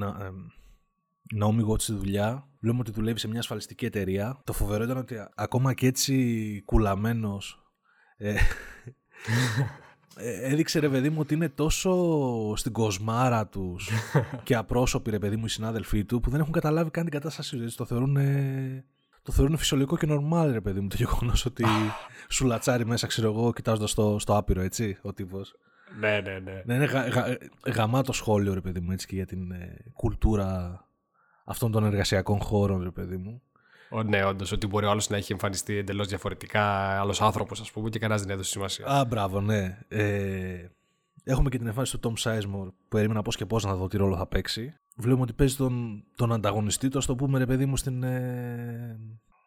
Νόμι 1.34 1.64
Watch 1.70 1.80
στη 1.80 1.92
δουλειά. 1.92 2.48
Βλέπουμε 2.60 2.82
ότι 2.82 2.92
δουλεύει 2.92 3.18
σε 3.18 3.28
μια 3.28 3.38
ασφαλιστική 3.38 3.84
εταιρεία. 3.84 4.40
Το 4.44 4.52
φοβερό 4.52 4.84
ήταν 4.84 4.96
ότι 4.96 5.16
ακόμα 5.34 5.74
και 5.74 5.86
έτσι 5.86 6.62
κουλαμένος 6.64 7.62
ε, 8.16 8.34
ε, 10.16 10.50
έδειξε 10.52 10.78
ρε 10.78 10.88
παιδί 10.88 11.10
μου 11.10 11.20
ότι 11.20 11.34
είναι 11.34 11.48
τόσο 11.48 11.92
στην 12.56 12.72
κοσμάρα 12.72 13.46
τους 13.46 13.90
και 14.44 14.54
απρόσωποι 14.54 15.10
ρε 15.10 15.18
παιδί 15.18 15.36
μου 15.36 15.44
οι 15.44 15.48
συνάδελφοί 15.48 16.04
του 16.04 16.20
που 16.20 16.30
δεν 16.30 16.40
έχουν 16.40 16.52
καταλάβει 16.52 16.90
καν 16.90 17.04
την 17.04 17.12
κατάστασή 17.12 17.56
τους. 17.56 17.74
Το 17.74 17.84
θεωρούν, 17.84 18.16
το 19.22 19.32
θεωρούν 19.32 19.56
φυσιολογικό 19.56 19.96
και 19.96 20.06
νορμάλ 20.06 20.52
ρε 20.52 20.60
παιδί 20.60 20.80
μου 20.80 20.88
το 20.88 20.96
γεγονός 20.98 21.44
ότι 21.44 21.64
σου 22.34 22.46
λατσάρει 22.46 22.86
μέσα, 22.86 23.06
ξέρω 23.06 23.28
εγώ, 23.28 23.52
κοιτάζοντας 23.52 23.90
στο, 23.90 24.16
στο 24.18 24.36
άπειρο, 24.36 24.60
έτσι, 24.60 24.98
ο 25.02 25.12
τύπος. 25.12 25.54
Ναι, 26.00 26.20
ναι, 26.20 26.38
ναι. 26.38 26.62
Ναι, 26.64 26.74
είναι 26.74 26.84
γα, 26.84 27.08
γα, 27.08 27.38
γαμάτο 27.74 28.12
σχόλιο, 28.12 28.54
ρε 28.54 28.60
παιδί 28.60 28.80
μου, 28.80 28.92
έτσι 28.92 29.06
και 29.06 29.14
για 29.14 29.26
την 29.26 29.50
ε, 29.50 29.76
κουλτούρα 29.92 30.82
αυτών 31.48 31.72
των 31.72 31.84
εργασιακών 31.84 32.40
χώρων, 32.40 32.82
ρε 32.82 32.90
παιδί 32.90 33.16
μου. 33.16 33.42
Ο, 33.90 34.02
ναι, 34.02 34.24
όντως, 34.24 34.52
ότι 34.52 34.66
μπορεί 34.66 34.86
ο 34.86 34.90
άλλος 34.90 35.08
να 35.08 35.16
έχει 35.16 35.32
εμφανιστεί 35.32 35.76
εντελώς 35.76 36.08
διαφορετικά, 36.08 36.62
άλλος 37.00 37.20
άνθρωπος, 37.22 37.60
ας 37.60 37.70
πούμε, 37.70 37.88
και 37.88 37.98
κανένας 37.98 38.22
δεν 38.22 38.30
έδωσε 38.30 38.50
σημασία. 38.50 38.86
Α, 38.86 39.04
μπράβο, 39.04 39.40
ναι. 39.40 39.78
Ε, 39.88 40.68
έχουμε 41.24 41.48
και 41.48 41.58
την 41.58 41.66
εμφάνιση 41.66 41.98
του 41.98 42.12
Tom 42.16 42.22
Sizemore, 42.22 42.66
που 42.66 42.74
περίμενα 42.88 43.22
πώς 43.22 43.36
και 43.36 43.46
πώς 43.46 43.64
να 43.64 43.74
δω 43.74 43.88
τι 43.88 43.96
ρόλο 43.96 44.16
θα 44.16 44.26
παίξει. 44.26 44.74
Βλέπουμε 44.96 45.22
ότι 45.22 45.32
παίζει 45.32 45.56
τον, 45.56 46.04
τον 46.16 46.32
ανταγωνιστή 46.32 46.88
του, 46.88 46.98
ας 46.98 47.06
το 47.06 47.14
πούμε, 47.14 47.38
ρε 47.38 47.46
παιδί 47.46 47.66
μου, 47.66 47.76
στην, 47.76 48.02
ε, 48.02 48.98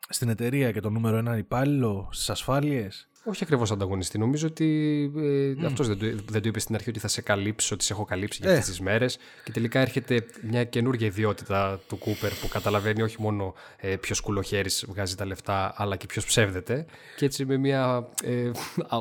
στην 0.09 0.29
εταιρεία 0.29 0.71
και 0.71 0.79
το 0.79 0.89
νούμερο 0.89 1.17
ένα 1.17 1.37
υπάλληλο, 1.37 2.09
στις 2.11 2.29
ασφάλειες. 2.29 3.09
Όχι 3.23 3.43
ακριβώς 3.43 3.71
ανταγωνιστή. 3.71 4.17
Νομίζω 4.17 4.47
ότι 4.47 5.11
ε, 5.17 5.61
mm. 5.61 5.65
αυτός 5.65 5.87
δεν, 5.87 5.97
το, 5.99 6.05
δεν 6.29 6.41
το 6.41 6.47
είπε 6.47 6.59
στην 6.59 6.75
αρχή 6.75 6.89
ότι 6.89 6.99
θα 6.99 7.07
σε 7.07 7.21
καλύψω, 7.21 7.75
ότι 7.75 7.83
σε 7.83 7.93
έχω 7.93 8.05
καλύψει 8.05 8.39
για 8.41 8.51
αυτές 8.51 8.65
τις 8.65 8.79
μέρες. 8.79 9.17
Και 9.43 9.51
τελικά 9.51 9.79
έρχεται 9.79 10.25
μια 10.41 10.63
καινούργια 10.63 11.07
ιδιότητα 11.07 11.79
του 11.87 11.97
Κούπερ 11.97 12.31
που 12.33 12.47
καταλαβαίνει 12.47 13.01
όχι 13.01 13.21
μόνο 13.21 13.53
ε, 13.77 13.95
ποιος 13.95 14.19
κουλοχέρι 14.19 14.69
βγάζει 14.87 15.15
τα 15.15 15.25
λεφτά, 15.25 15.73
αλλά 15.75 15.95
και 15.95 16.05
ποιος 16.05 16.25
ψεύδεται. 16.25 16.85
Και 17.17 17.25
έτσι 17.25 17.45
με 17.45 17.57
μια. 17.57 18.07
Ε, 18.23 18.51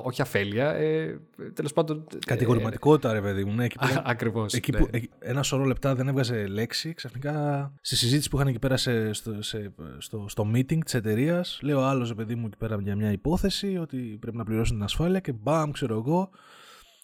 όχι 0.02 0.22
αφέλεια. 0.22 0.70
Ε, 0.70 1.20
Τέλος 1.54 1.72
πάντων. 1.72 2.06
Ε, 2.14 2.18
Κατηγορηματικότητα, 2.26 3.12
ρε 3.12 3.20
παιδί 3.20 3.44
μου. 3.44 3.54
Ναι, 3.54 3.66
Ακριβώς. 4.04 4.52
Εκεί 4.52 4.72
που 4.72 4.88
ναι. 4.92 5.00
ένα 5.18 5.42
σωρό 5.42 5.64
λεπτά 5.64 5.94
δεν 5.94 6.08
έβγαζε 6.08 6.46
λέξη, 6.46 6.94
ξαφνικά 6.94 7.72
στη 7.80 7.96
συζήτηση 7.96 8.28
που 8.28 8.36
είχαν 8.36 8.48
εκεί 8.48 8.58
πέρα 8.58 8.76
σε, 8.76 9.12
στο, 9.12 9.42
σε, 9.42 9.72
στο, 9.98 10.24
στο 10.28 10.50
meeting 10.54 10.78
της 10.84 10.94
εταιρείας, 10.94 11.58
λέει 11.62 11.74
ο 11.74 11.84
άλλο, 11.84 12.12
παιδί 12.16 12.34
μου, 12.34 12.46
εκεί 12.46 12.56
πέρα 12.56 12.78
για 12.80 12.96
μια 12.96 13.12
υπόθεση 13.12 13.76
ότι 13.76 14.09
πρέπει 14.16 14.36
να 14.36 14.44
πληρώσουν 14.44 14.74
την 14.74 14.84
ασφάλεια 14.84 15.20
και 15.20 15.32
μπαμ, 15.32 15.70
ξέρω 15.70 15.96
εγώ. 15.96 16.30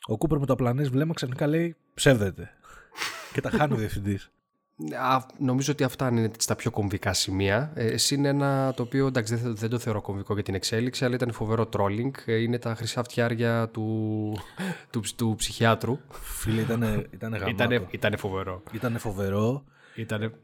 Ο 0.06 0.16
Κούπερ 0.16 0.38
με 0.38 0.46
το 0.46 0.52
απλανές 0.52 0.88
βλέμμα 0.88 1.14
ξαφνικά 1.14 1.46
λέει 1.46 1.76
ψεύδεται. 1.94 2.50
και 3.32 3.40
τα 3.40 3.50
χάνει 3.50 3.72
ο 3.72 3.76
διευθυντής. 3.76 4.30
Νομίζω 5.38 5.72
ότι 5.72 5.84
αυτά 5.84 6.08
είναι 6.08 6.30
στα 6.38 6.56
πιο 6.56 6.70
κομβικά 6.70 7.12
σημεία. 7.12 7.72
Ε, 7.75 7.94
είναι 8.12 8.28
ένα 8.28 8.72
το 8.76 8.82
οποίο 8.82 9.06
εντάξει, 9.06 9.34
δεν, 9.34 9.56
δεν 9.56 9.70
το 9.70 9.78
θεωρώ 9.78 10.00
κομβικό 10.00 10.34
για 10.34 10.42
την 10.42 10.54
εξέλιξη, 10.54 11.04
αλλά 11.04 11.14
ήταν 11.14 11.32
φοβερό 11.32 11.66
τρόλινγκ. 11.66 12.14
Ε, 12.26 12.34
είναι 12.34 12.58
τα 12.58 12.75
χρυσά 12.75 13.02
φτιάρια 13.02 13.68
του, 13.68 14.38
του, 14.92 15.02
του 15.16 15.34
ψυχιάτρου. 15.36 15.98
Φίλε, 16.10 16.60
ήταν, 16.60 17.06
ήταν 17.90 18.16
φοβερό. 18.16 18.62
Ήταν 18.72 18.98
φοβερό. 18.98 19.64
Ήτανε, 19.94 20.25
ναι. 20.25 20.32
Ήταν, 20.32 20.34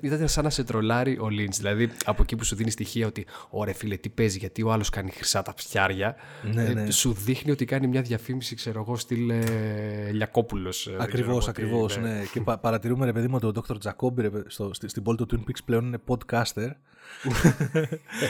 ήταν 0.00 0.28
σαν 0.28 0.44
να 0.44 0.50
σε 0.50 0.64
τρολάρει 0.64 1.18
ο 1.20 1.28
Λίντς. 1.28 1.56
Δηλαδή 1.56 1.90
από 2.04 2.22
εκεί 2.22 2.36
που 2.36 2.44
σου 2.44 2.56
δίνει 2.56 2.70
στοιχεία 2.70 3.06
ότι 3.06 3.26
ωραία 3.50 3.74
φίλε, 3.74 3.96
τι 3.96 4.08
παίζει, 4.08 4.38
γιατί 4.38 4.62
ο 4.62 4.72
άλλος 4.72 4.88
κάνει 4.88 5.10
χρυσά 5.10 5.42
τα 5.42 5.54
φτιάρια. 5.56 6.16
Ναι, 6.52 6.64
ε, 6.64 6.74
ναι. 6.74 6.90
σου 6.90 7.12
δείχνει 7.12 7.50
ότι 7.50 7.64
κάνει 7.64 7.86
μια 7.86 8.02
διαφήμιση, 8.02 8.54
ξέρω 8.54 8.80
εγώ, 8.80 8.96
στυλ 8.96 9.30
ε, 9.30 10.10
Λιακόπουλος. 10.12 10.90
Ακριβώς, 10.98 11.48
ακριβώς. 11.48 11.98
Ναι. 11.98 12.22
και 12.32 12.40
πα, 12.40 12.58
παρατηρούμε, 12.58 13.04
ρε 13.04 13.12
παιδί 13.12 13.28
μου, 13.28 13.38
ότι 13.42 13.46
ο 13.46 13.62
Dr. 13.68 13.78
Τζακόμπι 13.78 14.30
στην 14.70 15.02
πόλη 15.02 15.16
του 15.16 15.26
Twin 15.30 15.50
Peaks 15.50 15.62
πλέον 15.64 15.86
είναι 15.86 15.98
podcaster. 16.06 16.70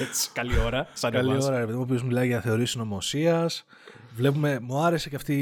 Έτσι, 0.01 0.31
καλή 0.33 0.59
ώρα. 0.67 0.89
Σαν 0.93 1.11
καλή 1.11 1.43
ώρα, 1.43 1.59
ρε 1.59 1.67
παιδί 1.67 1.79
μου, 1.79 1.87
ο 1.91 2.05
μιλάει 2.05 2.27
για 2.27 2.41
θεωρίες 2.41 2.71
συνωμοσίας. 2.71 3.65
Βλέπουμε, 4.17 4.59
μου 4.63 4.79
άρεσε 4.79 5.09
και 5.09 5.17
αυτή 5.17 5.35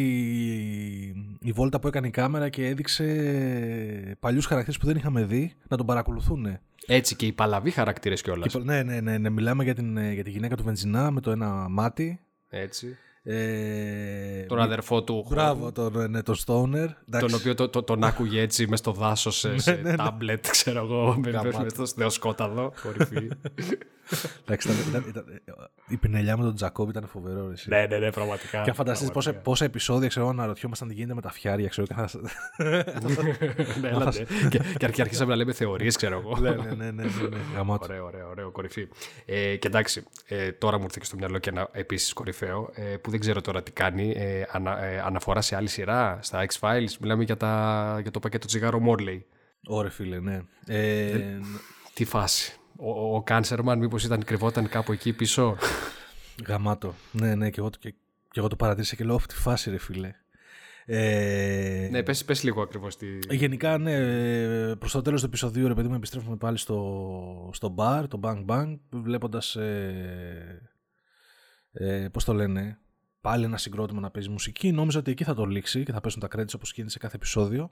η, 1.40 1.52
βόλτα 1.52 1.80
που 1.80 1.88
έκανε 1.88 2.06
η 2.06 2.10
κάμερα 2.10 2.48
και 2.48 2.66
έδειξε 2.66 4.16
παλιούς 4.20 4.46
χαρακτήρες 4.46 4.78
που 4.78 4.86
δεν 4.86 4.96
είχαμε 4.96 5.24
δει 5.24 5.52
να 5.68 5.76
τον 5.76 5.86
παρακολουθούν. 5.86 6.58
Έτσι 6.86 7.16
και 7.16 7.26
οι 7.26 7.32
παλαβοί 7.32 7.70
χαρακτήρες 7.70 8.22
κιόλας. 8.22 8.54
Ναι, 8.54 8.82
ναι, 8.82 9.00
ναι, 9.00 9.18
ναι, 9.18 9.30
μιλάμε 9.30 9.64
για, 9.64 9.74
την, 9.74 10.12
για 10.12 10.24
τη 10.24 10.30
γυναίκα 10.30 10.56
του 10.56 10.62
Βενζινά 10.62 11.10
με 11.10 11.20
το 11.20 11.30
ένα 11.30 11.68
μάτι. 11.68 12.20
Έτσι. 12.48 12.96
Ε, 13.22 14.42
τον 14.42 14.60
αδερφό 14.60 15.02
του. 15.02 15.26
Μπράβο, 15.28 15.72
τον, 15.72 16.10
ναι, 16.10 16.22
τον 16.22 16.36
Stoner. 16.46 16.88
Τον 17.10 17.34
οποίο 17.34 17.54
το, 17.54 17.68
το, 17.68 17.82
τον 17.82 18.04
άκουγε 18.04 18.40
έτσι 18.40 18.66
μες 18.68 18.78
στο 18.78 18.92
δάσος 18.92 19.38
σε, 19.38 19.58
σε 19.58 19.72
ναι, 19.72 19.90
ναι, 19.90 19.96
τάμπλετ, 19.96 20.46
ξέρω 20.50 20.84
εγώ, 20.84 21.16
με, 21.18 21.68
στο 21.68 21.84
δεοσκόταδο, 21.96 22.72
κορυφή. 22.82 23.28
Εντάξει, 24.42 24.68
ήταν, 24.88 25.04
ήταν, 25.08 25.24
η 25.88 25.96
πινελιά 25.96 26.36
με 26.36 26.44
τον 26.44 26.54
Τζακόμπ 26.54 26.88
ήταν 26.88 27.06
φοβερό. 27.06 27.50
Εσύ. 27.50 27.68
Ναι, 27.68 27.86
ναι, 27.86 27.98
ναι, 27.98 28.10
πραγματικά. 28.10 28.62
Και 28.62 28.70
αν 28.70 28.76
φανταστείς 28.76 29.10
πόσα, 29.10 29.34
πόσα 29.34 29.64
επεισόδια 29.64 30.08
ξέρω, 30.08 30.28
αναρωτιόμασταν 30.28 30.88
τι 30.88 30.94
γίνεται 30.94 31.14
με 31.14 31.20
τα 31.20 31.30
φιάρια. 31.30 31.68
Ξέρω, 31.68 31.86
και, 31.86 31.94
θα... 31.94 32.08
ναι, 33.80 33.90
ναι. 33.90 34.10
και, 34.48 34.88
και 34.92 35.00
αρχίσαμε 35.00 35.30
να 35.30 35.36
λέμε 35.36 35.52
θεωρίες, 35.52 35.96
ξέρω 35.96 36.18
εγώ. 36.18 36.36
ναι, 36.40 36.50
ναι, 36.50 36.74
ναι. 36.74 36.90
ναι, 36.90 37.02
ναι. 37.02 37.08
Ωραίο, 37.66 38.04
ωραίο, 38.04 38.28
ωραίο, 38.28 38.50
κορυφή. 38.50 38.88
Ε, 39.24 39.56
και 39.56 39.66
εντάξει, 39.66 40.04
ε, 40.26 40.52
τώρα 40.52 40.78
μου 40.78 40.84
ήρθε 40.84 40.98
και 41.00 41.06
στο 41.06 41.16
μυαλό 41.16 41.38
και 41.38 41.50
ένα 41.50 41.68
επίσης 41.72 42.12
κορυφαίο, 42.12 42.70
ε, 42.74 42.82
που 42.82 43.10
δεν 43.10 43.20
ξέρω 43.20 43.40
τώρα 43.40 43.62
τι 43.62 43.70
κάνει. 43.70 44.12
Ε, 44.16 44.42
ανα, 44.50 44.84
ε, 44.84 45.00
αναφορά 45.00 45.40
σε 45.40 45.56
άλλη 45.56 45.68
σειρά, 45.68 46.18
στα 46.22 46.46
X-Files. 46.46 46.96
Μιλάμε 47.00 47.24
για, 47.24 47.36
τα, 47.36 47.98
για 48.02 48.10
το 48.10 48.20
πακέτο 48.20 48.46
τσιγάρο 48.46 48.80
Morley. 48.88 49.20
Ωραία, 49.66 49.90
φίλε, 49.90 50.20
ναι. 50.20 50.40
Ε, 50.66 51.40
τι 51.94 52.04
φάση 52.04 52.59
ο, 52.80 53.14
ο 53.14 53.22
Κάνσερμαν 53.22 53.78
μήπως 53.78 54.04
ήταν 54.04 54.24
κρυβόταν 54.24 54.68
κάπου 54.68 54.92
εκεί 54.92 55.12
πίσω; 55.12 55.56
Γαμάτο. 56.46 56.94
Ναι, 57.12 57.34
ναι, 57.34 57.50
και 57.50 57.60
εγώ, 57.60 57.70
και, 57.70 57.90
και 58.30 58.38
εγώ 58.38 58.48
το 58.48 58.56
παρατήρησα 58.56 58.96
και 58.96 59.04
λέω 59.04 59.14
αυτή 59.14 59.34
τη 59.34 59.40
φάση 59.40 59.70
ρε 59.70 59.78
φίλε. 59.78 60.14
Ε, 60.92 61.88
ναι, 61.90 62.02
πες, 62.02 62.24
πες 62.24 62.42
λίγο 62.42 62.62
ακριβώς 62.62 62.96
τι... 62.96 63.06
Γενικά, 63.30 63.78
ναι, 63.78 64.76
προς 64.76 64.92
το 64.92 65.02
τέλος 65.02 65.20
του 65.20 65.26
επεισοδίου, 65.26 65.68
ρε 65.68 65.74
παιδί 65.74 65.88
μου, 65.88 65.94
επιστρέφουμε 65.94 66.36
πάλι 66.36 66.58
στο, 66.58 67.50
στο 67.52 67.74
bar, 67.78 68.04
το 68.08 68.20
Bang 68.22 68.44
Bang, 68.46 68.78
βλέποντας, 68.90 69.56
ε, 69.56 70.70
ε, 71.72 72.08
πώς 72.12 72.24
το 72.24 72.34
λένε, 72.34 72.78
πάλι 73.20 73.44
ένα 73.44 73.56
συγκρότημα 73.56 74.00
να 74.00 74.10
παίζει 74.10 74.28
μουσική. 74.28 74.72
Νόμιζα 74.72 74.98
ότι 74.98 75.10
εκεί 75.10 75.24
θα 75.24 75.34
το 75.34 75.44
λήξει 75.44 75.82
και 75.82 75.92
θα 75.92 76.00
πέσουν 76.00 76.20
τα 76.20 76.28
credits 76.36 76.54
όπως 76.54 76.72
γίνεται 76.72 76.92
σε 76.92 76.98
κάθε 76.98 77.16
επεισόδιο 77.16 77.70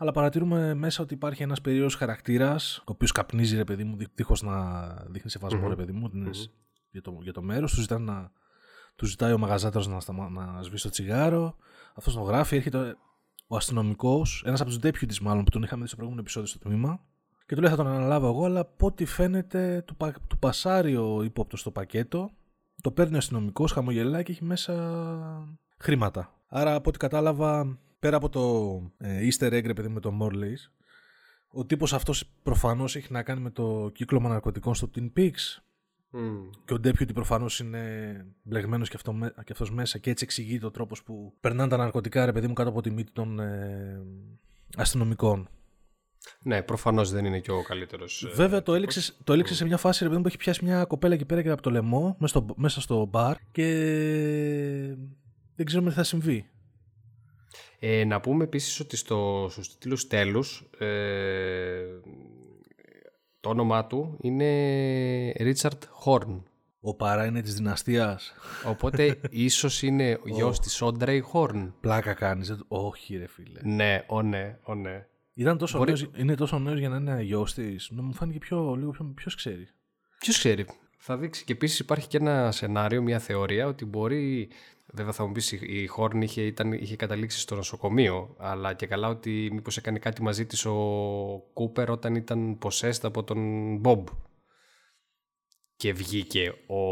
αλλά 0.00 0.12
παρατηρούμε 0.12 0.74
μέσα 0.74 1.02
ότι 1.02 1.14
υπάρχει 1.14 1.42
ένας 1.42 1.60
περίεργος 1.60 1.94
χαρακτήρας, 1.94 2.78
ο 2.78 2.82
οποίος 2.84 3.12
καπνίζει, 3.12 3.56
ρε 3.56 3.64
παιδί 3.64 3.84
μου, 3.84 3.96
δίχως 4.14 4.42
να 4.42 4.86
δείχνει 5.08 5.30
σεβασμό, 5.30 5.66
mm-hmm. 5.66 5.68
ρε 5.68 5.76
παιδί 5.76 5.92
μου, 5.92 6.10
mm-hmm. 6.14 6.50
για 6.90 7.02
το, 7.02 7.18
για 7.22 7.32
το 7.32 7.42
μέρος. 7.42 7.74
Του, 7.74 7.80
ζητάει 7.80 7.98
να, 7.98 8.30
του 8.96 9.06
ζητάει 9.06 9.32
ο 9.32 9.38
μαγαζάτρο 9.38 9.84
να, 9.88 10.00
σταμα, 10.00 10.28
να 10.28 10.62
σβήσει 10.62 10.82
το 10.82 10.90
τσιγάρο. 10.90 11.56
Αυτός 11.94 12.14
τον 12.14 12.22
γράφει, 12.22 12.56
έρχεται 12.56 12.96
ο 13.46 13.56
αστυνομικός, 13.56 14.42
ένας 14.46 14.60
από 14.60 14.70
τους 14.70 14.78
deputies 14.82 15.18
μάλλον 15.18 15.44
που 15.44 15.50
τον 15.50 15.62
είχαμε 15.62 15.82
δει 15.82 15.86
στο 15.86 15.96
προηγούμενο 15.96 16.26
επεισόδιο 16.26 16.48
στο 16.48 16.58
τμήμα. 16.58 17.00
Και 17.46 17.54
του 17.54 17.60
λέει: 17.60 17.70
Θα 17.70 17.76
τον 17.76 17.86
αναλάβω 17.86 18.26
εγώ, 18.26 18.44
αλλά 18.44 18.60
από 18.60 18.86
ό,τι 18.86 19.04
φαίνεται 19.04 19.82
του, 19.86 19.96
του 20.26 20.38
πασάρει 20.38 20.96
ο 20.96 21.22
ύποπτος 21.22 21.60
στο 21.60 21.70
πακέτο. 21.70 22.30
Το 22.80 22.90
παίρνει 22.90 23.14
ο 23.14 23.18
αστυνομικός, 23.18 23.72
χαμογελάει 23.72 24.22
και 24.22 24.32
έχει 24.32 24.44
μέσα 24.44 24.74
χρήματα. 25.78 26.32
Άρα, 26.48 26.74
από 26.74 26.88
ό,τι 26.88 26.98
κατάλαβα, 26.98 27.78
πέρα 27.98 28.16
από 28.16 28.28
το 28.28 28.82
ε, 28.98 29.28
easter 29.28 29.52
egg, 29.52 29.74
παιδί 29.74 29.88
με 29.88 30.00
το 30.00 30.18
Morley's, 30.20 30.70
ο 31.50 31.64
τύπος 31.64 31.92
αυτός 31.92 32.30
προφανώς 32.42 32.96
έχει 32.96 33.12
να 33.12 33.22
κάνει 33.22 33.40
με 33.40 33.50
το 33.50 33.90
κύκλωμα 33.94 34.28
ναρκωτικών 34.28 34.74
στο 34.74 34.90
Twin 34.94 35.08
Peaks 35.16 35.60
mm. 36.12 36.50
και 36.64 36.74
ο 36.74 36.76
Deputy 36.84 37.14
προφανώς 37.14 37.60
είναι 37.60 38.26
μπλεγμένος 38.42 38.88
και, 38.88 38.96
αυτό, 38.96 39.16
και 39.44 39.52
αυτός 39.52 39.72
μέσα 39.72 39.98
και 39.98 40.10
έτσι 40.10 40.24
εξηγεί 40.24 40.58
το 40.58 40.70
τρόπος 40.70 41.02
που 41.02 41.34
περνάνε 41.40 41.68
τα 41.68 41.76
ναρκωτικά 41.76 42.24
ρε 42.24 42.32
παιδί 42.32 42.46
μου 42.46 42.52
κάτω 42.52 42.68
από 42.68 42.82
τη 42.82 42.90
μύτη 42.90 43.12
των 43.12 43.40
ε, 43.40 44.00
αστυνομικών. 44.76 45.48
Ναι, 46.42 46.62
προφανώς 46.62 47.10
δεν 47.10 47.24
είναι 47.24 47.40
και 47.40 47.50
ο 47.50 47.62
καλύτερος. 47.62 48.24
Ε, 48.24 48.28
Βέβαια, 48.34 48.62
το 48.62 48.74
έλεξες, 48.74 49.18
το 49.24 49.32
έλεξες 49.32 49.56
σε 49.56 49.64
μια 49.64 49.76
φάση 49.76 49.98
ρε 49.98 50.04
παιδί 50.04 50.16
μου, 50.16 50.22
που 50.22 50.28
έχει 50.28 50.36
πιάσει 50.36 50.64
μια 50.64 50.84
κοπέλα 50.84 51.14
εκεί 51.14 51.24
πέρα 51.24 51.42
και 51.42 51.50
από 51.50 51.62
το 51.62 51.70
λαιμό 51.70 52.16
μέσα 52.18 52.38
στο, 52.38 52.54
μέσα 52.56 52.80
στο 52.80 53.06
μπαρ 53.06 53.36
και 53.52 53.66
δεν 55.54 55.66
ξέρουμε 55.66 55.88
τι 55.88 55.96
θα 55.96 56.04
συμβεί. 56.04 56.50
Ε, 57.78 58.04
να 58.04 58.20
πούμε 58.20 58.44
επίσης 58.44 58.80
ότι 58.80 58.96
στο, 58.96 59.48
στους 59.50 59.68
τίτλους 59.68 60.06
τέλους 60.06 60.68
ε, 60.78 61.84
το 63.40 63.48
όνομά 63.48 63.86
του 63.86 64.16
είναι 64.20 65.32
Richard 65.38 65.78
Horn. 66.04 66.42
Ο 66.80 66.94
παρά 66.94 67.26
είναι 67.26 67.42
της 67.42 67.54
δυναστείας. 67.54 68.34
Οπότε 68.66 69.20
ίσως 69.30 69.82
είναι 69.82 70.18
ο 70.24 70.28
γιος 70.28 70.60
της 70.60 70.82
Όντρεϊ 70.82 71.20
Χόρν. 71.20 71.74
Πλάκα 71.80 72.14
κάνεις. 72.14 72.56
Όχι 72.68 73.16
ρε 73.16 73.26
φίλε. 73.26 73.60
Ναι, 73.62 74.04
ο 74.06 74.22
ναι, 74.22 74.58
ο 74.62 74.74
ναι. 74.74 75.06
Ήταν 75.34 75.58
τόσο 75.58 75.78
Μπορεί... 75.78 75.92
νέος, 75.92 76.10
είναι 76.16 76.34
τόσο 76.34 76.58
νέος 76.58 76.78
για 76.78 76.88
να 76.88 76.96
είναι 76.96 77.22
γιος 77.22 77.54
της. 77.54 77.90
Μου 77.90 78.14
φάνηκε 78.14 78.38
πιο, 78.38 78.74
λίγο 78.74 78.90
πιο... 78.90 79.12
Ποιος 79.14 79.34
ξέρει. 79.34 79.68
Ποιος 80.18 80.38
ξέρει; 80.38 80.66
Θα 80.98 81.16
δείξει. 81.16 81.44
Και 81.44 81.52
επίσης 81.52 81.78
υπάρχει 81.78 82.08
και 82.08 82.16
ένα 82.16 82.52
σενάριο, 82.52 83.02
μια 83.02 83.18
θεωρία 83.18 83.66
ότι 83.66 83.84
μπορεί 83.84 84.48
Βέβαια 84.92 85.12
θα 85.12 85.26
μου 85.26 85.32
πεις 85.32 85.52
η 85.52 85.86
Χόρν 85.86 86.22
είχε, 86.22 86.42
ήταν, 86.42 86.72
είχε 86.72 86.96
καταλήξει 86.96 87.38
στο 87.38 87.54
νοσοκομείο 87.54 88.34
αλλά 88.38 88.72
και 88.72 88.86
καλά 88.86 89.08
ότι 89.08 89.50
μήπως 89.52 89.76
έκανε 89.76 89.98
κάτι 89.98 90.22
μαζί 90.22 90.46
της 90.46 90.64
ο 90.64 90.74
Κούπερ 91.52 91.90
όταν 91.90 92.14
ήταν 92.14 92.58
possessed 92.62 93.02
από 93.02 93.24
τον 93.24 93.38
Μπομπ 93.76 94.06
και 95.76 95.92
βγήκε 95.92 96.54
ο 96.66 96.82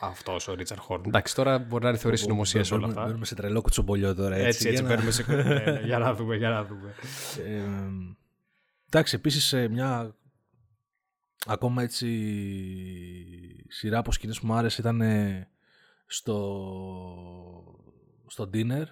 αυτός 0.00 0.48
ο 0.48 0.54
Ρίτσαρ 0.54 0.78
Χόρν. 0.78 1.02
Εντάξει, 1.06 1.34
τώρα 1.34 1.58
μπορεί 1.58 1.82
να 1.82 1.88
είναι 1.88 1.98
θεωρή 1.98 2.16
συνωμοσίας 2.16 2.70
όλα 2.70 2.86
αυτά. 2.86 3.04
Μπαίνουμε 3.04 3.24
σε 3.24 3.34
τρελό 3.34 3.60
κουτσομπολιό 3.60 4.14
τώρα. 4.14 4.34
Έτσι, 4.36 4.68
έτσι, 4.68 4.84
έτσι 4.88 5.12
σε. 5.12 5.32
Ναι, 5.34 5.42
ναι, 5.42 5.80
για 5.84 5.98
να 5.98 6.14
δούμε, 6.14 6.36
για 6.36 6.48
να 6.48 6.64
δούμε. 6.64 6.94
Ε, 7.46 7.62
εντάξει, 8.86 9.14
επίσης 9.14 9.54
μια 9.70 10.16
ακόμα 11.46 11.82
έτσι 11.82 12.08
σειρά 13.68 13.98
από 13.98 14.12
σκηνές 14.12 14.40
που 14.40 14.46
μου 14.46 14.54
άρεσε 14.54 14.80
ήταν 14.80 15.02
στο, 16.06 16.40
στο 18.26 18.50
dinner 18.52 18.84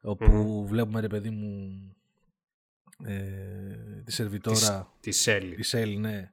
όπου 0.00 0.64
βλέπουμε 0.66 1.00
ρε 1.00 1.06
παιδί 1.06 1.30
μου 1.30 1.82
ε, 3.04 4.02
τη 4.04 4.12
σερβιτόρα 4.12 4.92
της 5.00 5.20
Σέλη. 5.20 5.54
τη 5.54 5.62
Σέλη 5.62 5.96
ναι. 5.96 6.32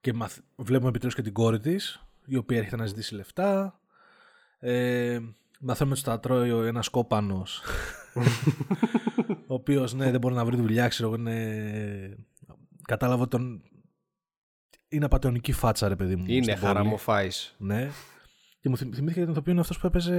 Και 0.00 0.12
μαθ, 0.12 0.38
βλέπουμε 0.56 0.88
επιτέλους 0.88 1.14
και 1.14 1.22
την 1.22 1.32
κόρη 1.32 1.60
της 1.60 2.06
η 2.26 2.36
οποία 2.36 2.58
έρχεται 2.58 2.76
να 2.76 2.86
ζητήσει 2.86 3.14
λεφτά. 3.14 3.80
Ε, 4.58 5.20
μαθαίνουμε 5.60 5.94
ότι 5.94 6.04
τα 6.04 6.20
τρώει 6.20 6.66
ένας 6.66 6.88
κόπανος 6.88 7.62
ο 9.46 9.54
οποίος 9.54 9.94
ναι 9.94 10.10
δεν 10.10 10.20
μπορεί 10.20 10.34
να 10.34 10.44
βρει 10.44 10.56
δουλειά 10.56 10.88
ξέρω 10.88 11.14
είναι 11.14 12.18
κατάλαβα 12.82 13.28
τον 13.28 13.62
είναι 14.94 15.04
απαταιωνική 15.04 15.52
φάτσα 15.52 15.88
ρε 15.88 15.96
παιδί 15.96 16.16
μου 16.16 16.24
είναι 16.26 16.56
χαραμοφάης 16.56 17.54
ναι 17.58 17.90
Και 18.60 18.68
μου 18.68 18.76
θυμήθηκε 18.76 19.20
τον 19.20 19.30
ηθοποιό 19.30 19.52
είναι 19.52 19.60
αυτός 19.60 19.78
που 19.78 19.86
έπαιζε. 19.86 20.12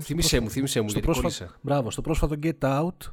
Θύμησε 0.00 0.40
μου, 0.40 0.50
θύμησε 0.50 0.80
μου, 0.80 0.86
γιατί 0.86 1.00
πρόσφα... 1.00 1.48
Μπράβο, 1.60 1.90
στο 1.90 2.00
πρόσφατο 2.00 2.36
Get 2.42 2.58
Out. 2.60 3.12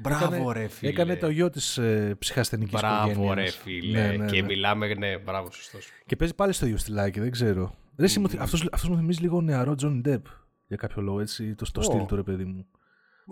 Μπράβο, 0.00 0.34
έκανε, 0.34 0.52
ρε 0.52 0.68
φίλε. 0.68 0.90
Έκανε 0.90 1.16
το 1.16 1.28
γιο 1.28 1.50
της 1.50 1.78
ε, 1.78 2.14
ψυχασθενικής 2.18 2.80
οικογένειας. 2.80 3.16
Μπράβο, 3.16 3.34
ρε 3.34 3.50
φίλε. 3.50 4.00
Ναι, 4.00 4.16
ναι, 4.16 4.30
και 4.30 4.40
ναι. 4.40 4.46
μιλάμε, 4.46 4.94
ναι, 4.94 5.18
μπράβο, 5.18 5.50
σωστός. 5.50 5.88
Και 6.06 6.16
παίζει 6.16 6.34
πάλι 6.34 6.52
στο 6.52 6.66
ίδιο 6.66 6.78
στυλάκι, 6.78 7.20
δεν 7.20 7.30
ξέρω. 7.30 7.74
Mm. 7.98 8.36
Αυτό 8.72 8.88
μου 8.88 8.96
θυμίζει 8.96 9.20
λίγο 9.20 9.40
νεαρό 9.40 9.74
Τζον 9.74 10.00
Ντεπ 10.00 10.26
για 10.66 10.76
κάποιο 10.76 11.02
λόγο, 11.02 11.20
έτσι, 11.20 11.54
το, 11.54 11.72
το 11.72 11.80
oh. 11.80 11.84
στυλ 11.84 12.06
του 12.06 12.16
ρε 12.16 12.22
παιδί 12.22 12.44
μου. 12.44 12.66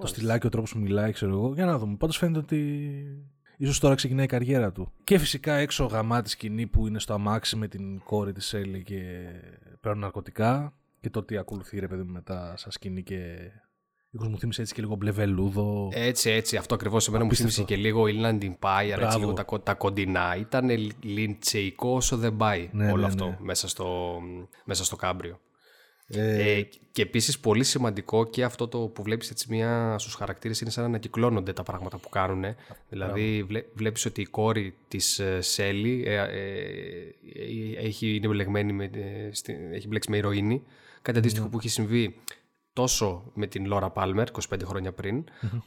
Το 0.00 0.06
στυλάκι, 0.06 0.46
ο 0.46 0.48
τρόπος 0.48 0.72
που 0.72 0.78
μιλάει, 0.78 1.12
ξέρω 1.12 1.32
εγώ. 1.32 1.54
Για 1.54 1.66
να 1.66 1.78
δούμε. 1.78 1.96
Πάντως 1.96 2.16
φαίνεται 2.16 2.38
ότι 2.38 2.58
ίσως 3.60 3.78
τώρα 3.78 3.94
ξεκινάει 3.94 4.24
η 4.24 4.28
καριέρα 4.28 4.72
του. 4.72 4.92
Και 5.04 5.18
φυσικά 5.18 5.54
έξω 5.54 5.84
γαμάτη 5.84 6.30
σκηνή 6.30 6.66
που 6.66 6.86
είναι 6.86 6.98
στο 6.98 7.12
αμάξι 7.14 7.56
με 7.56 7.68
την 7.68 7.98
κόρη 7.98 8.32
της 8.32 8.54
Σέλι 8.54 8.82
και 8.82 9.00
παίρνουν 9.80 10.00
ναρκωτικά. 10.00 10.74
Και 11.00 11.10
το 11.10 11.22
τι 11.22 11.36
ακολουθεί 11.36 11.78
ρε 11.78 11.88
παιδί 11.88 12.02
μου 12.02 12.12
μετά 12.12 12.54
σαν 12.56 12.72
σκηνή 12.72 13.02
και 13.02 13.50
Λίγο 14.12 14.28
μου 14.28 14.38
θύμισε 14.38 14.60
έτσι 14.60 14.74
και 14.74 14.80
λίγο 14.80 14.94
μπλε 14.94 15.10
βελούδο. 15.10 15.88
Έτσι, 15.92 16.30
έτσι. 16.30 16.56
Αυτό 16.56 16.74
ακριβώς 16.74 17.08
εμένα 17.08 17.24
μου 17.24 17.34
θύμισε 17.34 17.62
και 17.62 17.76
λίγο 17.76 18.04
Inland 18.06 18.42
Empire, 18.42 19.00
έτσι 19.00 19.18
λίγο 19.18 19.32
τα, 19.32 19.44
τα 19.62 19.74
κοντινά. 19.74 20.36
Ήταν 20.36 20.70
λιντσεϊκό 21.00 21.94
όσο 21.94 22.16
δεν 22.16 22.36
πάει 22.36 22.68
ναι, 22.72 22.92
όλο 22.92 23.00
ναι, 23.00 23.06
αυτό 23.06 23.24
ναι. 23.24 23.36
Μέσα, 23.40 23.68
στο, 23.68 24.18
μέσα 24.64 24.84
στο 24.84 24.96
κάμπριο. 24.96 25.40
Ε... 26.14 26.58
Ε, 26.58 26.68
και 26.92 27.02
επίσης 27.02 27.38
πολύ 27.38 27.64
σημαντικό 27.64 28.26
και 28.26 28.44
αυτό 28.44 28.68
το 28.68 28.78
που 28.78 29.02
βλέπεις 29.02 29.30
έτσι 29.30 29.46
μία 29.48 29.96
στους 29.98 30.14
χαρακτήρες 30.14 30.60
είναι 30.60 30.70
σαν 30.70 30.82
να 30.82 30.88
ανακυκλώνονται 30.88 31.52
τα 31.52 31.62
πράγματα 31.62 31.98
που 31.98 32.08
κάνουν. 32.08 32.44
Δηλαδή 32.88 33.42
βλέ, 33.42 33.64
βλέπεις 33.74 34.04
ότι 34.04 34.20
η 34.20 34.26
κόρη 34.26 34.74
της 34.88 35.18
ε, 35.18 35.40
Σέλη 35.40 36.04
ε, 36.06 36.14
ε, 36.14 37.06
έχει, 37.78 38.14
είναι 38.14 38.72
με, 38.72 38.84
ε, 38.84 39.30
έχει 39.72 39.86
μπλέξει 39.88 40.10
με 40.10 40.16
ηρωίνη. 40.16 40.62
Κάτι 41.02 41.18
αντίστοιχο 41.18 41.48
που 41.48 41.58
έχει 41.58 41.68
συμβεί 41.68 42.16
τόσο 42.72 43.30
με 43.34 43.46
την 43.46 43.66
Λόρα 43.66 43.90
Πάλμερ 43.90 44.28
25 44.50 44.60
χρόνια 44.64 44.92
πριν, 44.92 45.24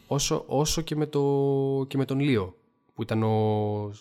όσο, 0.08 0.44
όσο 0.48 0.82
και, 0.82 0.96
με 0.96 1.06
το, 1.06 1.86
και 1.88 1.98
με 1.98 2.06
τον 2.06 2.20
Λίο 2.20 2.56
που 2.94 3.02
ήταν 3.02 3.24
ο 3.24 3.92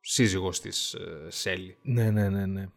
σύζυγος 0.00 0.60
της 0.60 0.96
Σέλη. 1.28 1.76
Ναι, 1.82 2.10
ναι, 2.10 2.28
ναι, 2.28 2.46
ναι. 2.46 2.68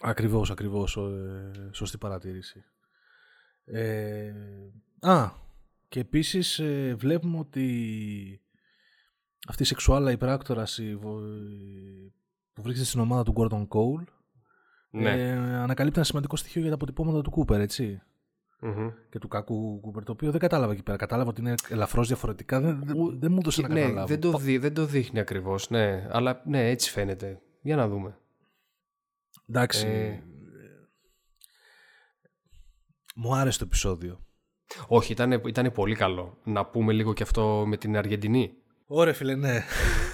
Ακριβώς, 0.00 0.50
ακριβώς. 0.50 0.96
Ε, 0.96 1.70
σωστή 1.72 1.98
παρατήρηση. 1.98 2.64
Ε, 3.64 4.32
α, 5.00 5.30
και 5.88 6.00
επίσης 6.00 6.58
ε, 6.58 6.94
βλέπουμε 6.98 7.38
ότι 7.38 8.40
αυτή 9.48 9.62
η 9.62 9.66
σεξουάλα 9.66 10.10
υπεράκτοραση 10.10 10.96
που 12.52 12.62
βρίσκεται 12.62 12.86
στην 12.86 13.00
ομάδα 13.00 13.22
του 13.22 13.34
Gordon 13.36 13.66
Cole 13.68 14.04
ναι. 14.90 15.10
ε, 15.10 15.32
ανακαλύπτει 15.56 15.98
ένα 15.98 16.06
σημαντικό 16.06 16.36
στοιχείο 16.36 16.60
για 16.60 16.70
τα 16.70 16.76
αποτυπώματα 16.76 17.22
του 17.22 17.30
Κούπερ, 17.30 17.60
έτσι. 17.60 18.00
Και 19.10 19.18
του 19.18 19.28
κακού 19.28 19.80
Κούπερ, 19.80 20.04
το 20.04 20.12
οποίο 20.12 20.30
δεν 20.30 20.40
κατάλαβα 20.40 20.72
εκεί 20.72 20.82
πέρα. 20.82 20.96
Κατάλαβα 20.96 21.30
ότι 21.30 21.40
είναι 21.40 21.54
ελαφρώς 21.68 22.06
διαφορετικά. 22.06 22.60
Δεν, 22.60 22.82
δεν, 23.18 23.32
μου 23.32 23.38
έδωσε 23.38 23.62
να 23.62 23.68
ναι, 23.68 23.80
καταλάβω. 23.80 24.06
Δεν 24.06 24.20
το, 24.20 24.38
δει, 24.38 24.58
δεν 24.58 24.74
το 24.74 24.86
δείχνει 24.86 25.20
ακριβώς, 25.20 25.70
ναι. 25.70 26.08
Αλλά 26.10 26.42
ναι, 26.44 26.68
έτσι 26.68 26.90
φαίνεται. 26.90 27.40
Για 27.62 27.76
να 27.76 27.88
δούμε. 27.88 28.18
Εντάξει. 29.48 29.86
Ε... 29.86 30.22
Μου 33.14 33.34
άρεσε 33.34 33.58
το 33.58 33.64
επεισόδιο. 33.64 34.20
Όχι, 34.86 35.12
ήταν, 35.12 35.42
ήταν 35.46 35.72
πολύ 35.72 35.94
καλό. 35.94 36.38
Να 36.44 36.66
πούμε 36.66 36.92
λίγο 36.92 37.12
και 37.12 37.22
αυτό 37.22 37.64
με 37.66 37.76
την 37.76 37.96
Αργεντινή. 37.96 38.52
Ωραία, 38.86 39.14
φίλε, 39.14 39.34
ναι. 39.34 39.62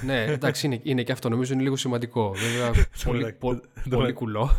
ναι, 0.05 0.25
εντάξει, 0.25 0.67
είναι, 0.67 0.81
είναι 0.83 1.03
και 1.03 1.12
αυτό. 1.12 1.29
Νομίζω 1.29 1.53
είναι 1.53 1.62
λίγο 1.62 1.77
σημαντικό. 1.77 2.33
Βέβαια, 2.33 2.87
πολύ, 3.40 3.62
πολύ 3.90 4.12
κουλό. 4.12 4.51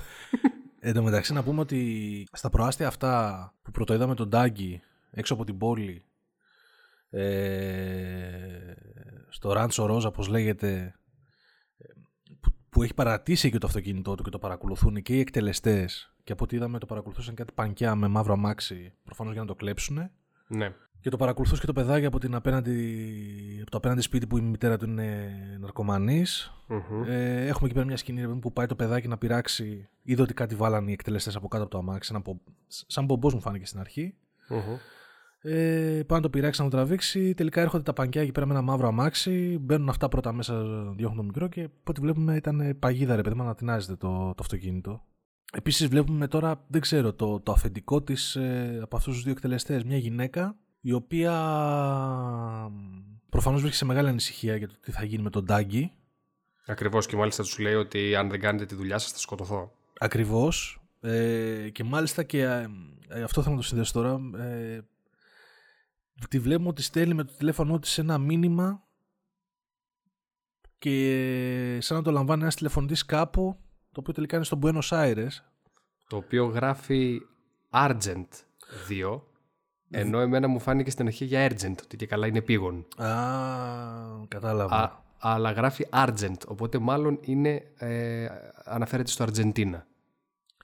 Εν 0.79 0.93
τω 0.93 1.03
μεταξύ, 1.03 1.33
να 1.33 1.43
πούμε 1.43 1.62
ότι 1.62 2.27
στα 2.31 2.49
προάστια 2.49 2.88
αυτά 2.88 3.53
που 3.62 3.71
πρωτοείδαμε 3.71 4.15
τον 4.15 4.29
Τάγκη 4.29 4.81
έξω 5.12 5.33
από 5.33 5.43
την 5.43 5.57
πόλη, 5.57 6.05
ε, 7.09 8.73
στο 9.29 9.53
Ράντσο 9.53 9.86
Ρόζα, 9.86 10.07
όπως 10.07 10.27
λέγεται, 10.27 10.95
που 12.73 12.83
έχει 12.83 12.93
παρατήσει 12.93 13.51
και 13.51 13.57
το 13.57 13.67
αυτοκίνητό 13.67 14.15
του 14.15 14.23
και 14.23 14.29
το 14.29 14.39
παρακολουθούν 14.39 15.01
και 15.01 15.15
οι 15.15 15.19
εκτελεστές. 15.19 16.13
Και 16.23 16.31
από 16.31 16.43
ό,τι 16.43 16.55
είδαμε, 16.55 16.79
το 16.79 16.86
παρακολουθούσαν 16.86 17.36
κάτι 17.36 17.53
πανκιά 17.53 17.95
με 17.95 18.07
μαύρο 18.07 18.33
αμάξι, 18.33 18.93
προφανώς 19.03 19.33
για 19.33 19.41
να 19.41 19.47
το 19.47 19.55
κλέψουν. 19.55 20.09
Ναι. 20.47 20.73
Και 20.99 21.09
το 21.09 21.17
παρακολουθούσε 21.17 21.62
και 21.62 21.67
το 21.67 21.73
παιδάκι 21.73 22.05
από, 22.05 22.19
την 22.19 22.36
απέναντι, 22.36 23.57
από 23.62 23.71
το 23.71 23.77
απέναντι 23.77 24.01
σπίτι 24.01 24.27
που 24.27 24.38
η 24.38 24.41
μητέρα 24.41 24.77
του 24.77 24.86
είναι 24.86 25.31
Ε, 27.07 27.45
έχουμε 27.45 27.65
εκεί 27.65 27.73
πέρα 27.73 27.86
μια 27.86 27.97
σκηνή 27.97 28.27
που 28.36 28.53
πάει 28.53 28.65
το 28.65 28.75
παιδάκι 28.75 29.07
να 29.07 29.17
πειράξει. 29.17 29.89
Είδε 30.03 30.21
ότι 30.21 30.33
κάτι 30.33 30.55
βάλανε 30.55 30.89
οι 30.89 30.93
εκτελεστές 30.93 31.36
από 31.36 31.47
κάτω 31.47 31.63
από 31.63 31.71
το 31.71 31.77
αμάξι. 31.77 32.13
Σαν 32.67 33.05
μπομπός 33.05 33.33
μου 33.33 33.41
φάνηκε 33.41 33.65
στην 33.65 33.79
αρχη 33.79 34.15
ε, 35.45 36.03
πάνε 36.08 36.19
να 36.19 36.21
το 36.21 36.29
πειράξει 36.29 36.62
να 36.62 36.69
το 36.69 36.75
τραβήξει. 36.75 37.34
Τελικά 37.34 37.62
έρχονται 37.62 37.84
τα 37.84 37.93
πανκιά 37.93 38.21
εκεί 38.21 38.32
πέρα 38.32 38.45
με 38.45 38.53
ένα 38.53 38.62
μαύρο 38.62 38.88
αμάξι. 38.88 39.58
Μπαίνουν 39.62 39.89
αυτά 39.89 40.08
πρώτα 40.08 40.34
μέσα, 40.34 40.63
διώχνουν 40.95 41.17
το 41.17 41.23
μικρό 41.23 41.47
και 41.47 41.63
από 41.63 41.73
ό,τι 41.88 42.01
βλέπουμε 42.01 42.36
ήταν 42.36 42.75
παγίδα 42.79 43.15
ρε 43.15 43.21
παιδί 43.21 43.36
μου, 43.36 43.41
ανατινάζεται 43.41 43.95
το, 43.95 44.08
το 44.08 44.38
αυτοκίνητο. 44.39 45.03
Επίσης 45.53 45.88
βλέπουμε 45.88 46.27
τώρα, 46.27 46.65
δεν 46.67 46.82
ξέρω, 46.82 47.13
το, 47.13 47.39
το 47.39 47.51
αφεντικό 47.51 48.01
της 48.01 48.36
ε, 48.36 48.79
από 48.82 48.95
αυτούς 48.95 49.13
τους 49.13 49.23
δύο 49.23 49.32
εκτελεστές. 49.32 49.84
Μια 49.84 49.97
γυναίκα 49.97 50.56
η 50.82 50.91
οποία 50.91 51.32
προφανώς 53.29 53.62
βρίσκεται 53.62 53.86
σε 53.86 53.86
μεγάλη 53.86 54.10
ανησυχία 54.10 54.56
για 54.56 54.67
το 54.67 54.73
τι 54.82 54.91
θα 54.91 55.03
γίνει 55.03 55.23
με 55.23 55.29
τον 55.29 55.45
Τάγκη. 55.45 55.91
Ακριβώς 56.65 57.06
και 57.06 57.15
μάλιστα 57.15 57.43
τους 57.43 57.60
λέει 57.60 57.73
ότι 57.73 58.15
αν 58.15 58.29
δεν 58.29 58.39
κάνετε 58.39 58.65
τη 58.65 58.75
δουλειά 58.75 58.97
σας 58.97 59.12
θα 59.12 59.17
σκοτωθώ. 59.17 59.71
Ακριβώς. 59.99 60.82
Ε, 61.01 61.69
και 61.69 61.84
μάλιστα 61.84 62.23
και 62.23 62.41
ε, 63.08 63.23
αυτό 63.23 63.41
θα 63.41 63.49
με 63.49 63.56
το 63.56 63.62
συνδέσω 63.62 63.93
τώρα. 63.93 64.19
Ε, 64.38 64.82
τη 66.27 66.39
βλέπουμε 66.39 66.69
ότι 66.69 66.81
στέλνει 66.81 67.13
με 67.13 67.23
το 67.23 67.33
τηλέφωνο 67.38 67.79
της 67.79 67.97
ένα 67.97 68.17
μήνυμα 68.17 68.83
και 70.77 71.77
σαν 71.81 71.97
να 71.97 72.03
το 72.03 72.12
λαμβάνει 72.12 72.41
ένας 72.41 72.55
τηλεφωνητής 72.55 73.05
κάπου 73.05 73.57
το 73.91 73.99
οποίο 73.99 74.13
τελικά 74.13 74.36
είναι 74.36 74.45
στο 74.45 74.59
Buenos 74.62 74.89
Aires. 74.89 75.31
Το 76.07 76.15
οποίο 76.15 76.45
γράφει 76.45 77.21
Argent 77.69 78.27
2 78.89 79.21
ενώ 79.95 80.19
εμένα 80.19 80.47
μου 80.47 80.59
φάνηκε 80.59 80.89
στην 80.89 81.05
αρχή 81.05 81.25
για 81.25 81.49
Urgent 81.49 81.75
ότι 81.83 81.95
και 81.97 82.05
καλά 82.05 82.27
είναι 82.27 82.41
πήγον 82.41 82.86
Α, 82.97 83.07
κατάλαβα. 84.27 84.75
Α, 84.75 84.91
αλλά 85.17 85.51
γράφει 85.51 85.88
Argent 85.91 86.38
οπότε 86.47 86.79
μάλλον 86.79 87.19
είναι, 87.21 87.63
ε, 87.77 88.27
αναφέρεται 88.63 89.09
στο 89.09 89.23
Αργεντίνα 89.23 89.88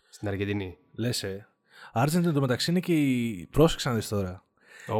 στην 0.10 0.28
Αργεντινή. 0.28 0.78
Λες 0.92 1.24
ε. 1.24 1.48
Argent 1.94 2.24
εντωμεταξύ 2.26 2.72
είναι 2.72 2.80
και 2.80 2.94
η... 2.94 3.48
Πρόσεξα 3.52 3.90
να 3.90 3.96
δεις 3.96 4.08
τώρα 4.08 4.44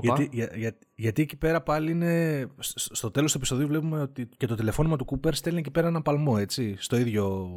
γιατί, 0.02 0.30
για, 0.32 0.52
για, 0.56 0.78
γιατί 0.96 1.22
εκεί 1.22 1.36
πέρα 1.36 1.62
πάλι 1.62 1.92
είναι. 1.92 2.46
Στο 2.60 3.12
τέλος 3.12 3.32
του 3.32 3.38
επεισοδίου 3.38 3.68
βλέπουμε 3.68 4.02
ότι 4.02 4.30
και 4.38 4.48
το 4.48 4.56
τηλεφώνημα 4.56 4.96
του 4.96 5.06
Κούπερ 5.06 5.34
στέλνει 5.34 5.60
εκεί 5.60 5.72
πέρα 5.72 5.88
ένα 5.88 6.02
παλμό, 6.02 6.36
έτσι. 6.40 6.76
Στο 6.78 6.98
ίδιο, 6.98 7.50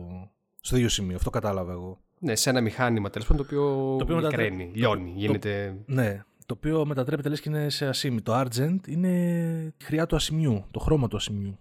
στο 0.61 0.77
ίδιο 0.77 0.88
σημείο. 0.88 1.16
Αυτό 1.16 1.31
κατάλαβα 1.31 1.73
εγώ. 1.73 1.99
Ναι, 2.18 2.37
σε 2.37 2.51
ένα 2.51 2.61
μηχάνημα 2.61 3.11
τέλος 3.11 3.29
πάντων 3.29 3.47
το 3.47 3.55
οποίο, 3.55 3.97
το 3.97 4.05
οποίο 4.05 4.16
μικραίνει, 4.16 4.71
λιώνει, 4.75 5.12
γίνεται. 5.16 5.77
ναι, 5.87 6.23
το 6.47 6.55
οποίο 6.57 6.87
μετατρέπεται 6.87 7.29
λες 7.29 7.40
και 7.40 7.49
είναι 7.49 7.68
σε 7.68 7.87
ασήμι. 7.87 8.21
Το 8.21 8.40
Argent 8.40 8.79
είναι 8.87 9.75
χρειά 9.83 10.07
του 10.07 10.16
ασημιού, 10.16 10.64
το 10.71 10.79
χρώμα 10.79 11.09
του 11.09 11.16
ασημιού. 11.16 11.59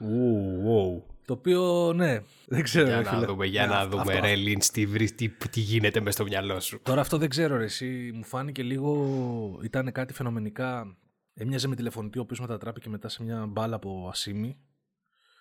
Ου, 0.00 1.02
το 1.26 1.32
οποίο, 1.32 1.92
ναι, 1.92 2.20
δεν 2.46 2.62
ξέρω. 2.62 2.86
Για 2.86 3.00
να 3.00 3.20
δούμε, 3.20 3.46
για 3.46 3.66
να 3.66 3.88
δούμε, 3.88 4.12
αυτό, 4.12 4.26
ρε 4.26 4.34
Λίντς, 4.34 4.70
τι, 4.70 5.10
τι, 5.10 5.28
τι, 5.28 5.60
γίνεται 5.60 6.00
μες 6.00 6.14
στο 6.14 6.24
μυαλό 6.24 6.60
σου. 6.60 6.80
Τώρα 6.82 7.00
αυτό 7.00 7.18
δεν 7.18 7.28
ξέρω, 7.28 7.56
ρε, 7.56 7.64
εσύ. 7.64 8.10
Μου 8.14 8.24
φάνηκε 8.24 8.62
λίγο, 8.62 9.60
ήταν 9.62 9.92
κάτι 9.92 10.12
φαινομενικά. 10.12 10.96
Έμοιαζε 11.34 11.68
με 11.68 11.74
τηλεφωνητή, 11.74 12.18
ο 12.18 12.22
οποίος 12.22 12.40
μετατράπηκε 12.40 12.88
μετά 12.88 13.08
σε 13.08 13.22
μια 13.22 13.46
μπάλα 13.46 13.76
από 13.76 14.08
ασίμι. 14.10 14.56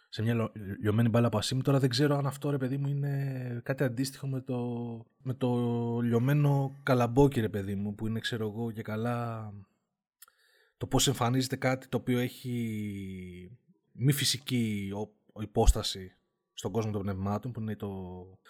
Σε 0.10 0.22
μια 0.22 0.52
λιωμένη 0.82 1.10
μπάλα 1.10 1.28
από 1.28 1.38
ασίμι. 1.38 1.62
Τώρα 1.62 1.80
δεν 1.80 1.90
ξέρω 1.90 2.16
αν 2.16 2.26
αυτό, 2.26 2.50
ρε 2.50 2.58
παιδί 2.58 2.78
μου, 2.78 2.88
είναι 2.88 3.62
κάτι 3.64 3.84
αντίστοιχο 3.84 4.28
με 4.28 4.42
το, 4.42 4.60
με 5.18 5.34
το 5.34 5.50
λιωμένο 6.00 6.80
καλαμπόκι, 6.84 7.40
ρε 7.40 7.50
παιδί 7.50 7.76
μου, 7.76 7.96
που 7.96 8.08
είναι, 8.08 8.20
ξέρω 8.20 8.48
εγώ, 8.48 8.72
και 8.72 8.82
καλά 8.82 9.52
το 10.78 10.90
πώς 10.90 11.08
εμφανίζεται 11.08 11.56
κάτι 11.56 11.88
το 11.88 11.98
οποίο 11.98 12.20
έχει 12.20 13.58
μη 13.92 14.12
φυσική 14.12 14.92
υπόσταση 15.42 16.18
στον 16.54 16.72
κόσμο 16.72 16.92
των 16.92 17.02
πνευμάτων, 17.02 17.52
που 17.52 17.62
είναι 17.62 17.76
το, 17.76 17.88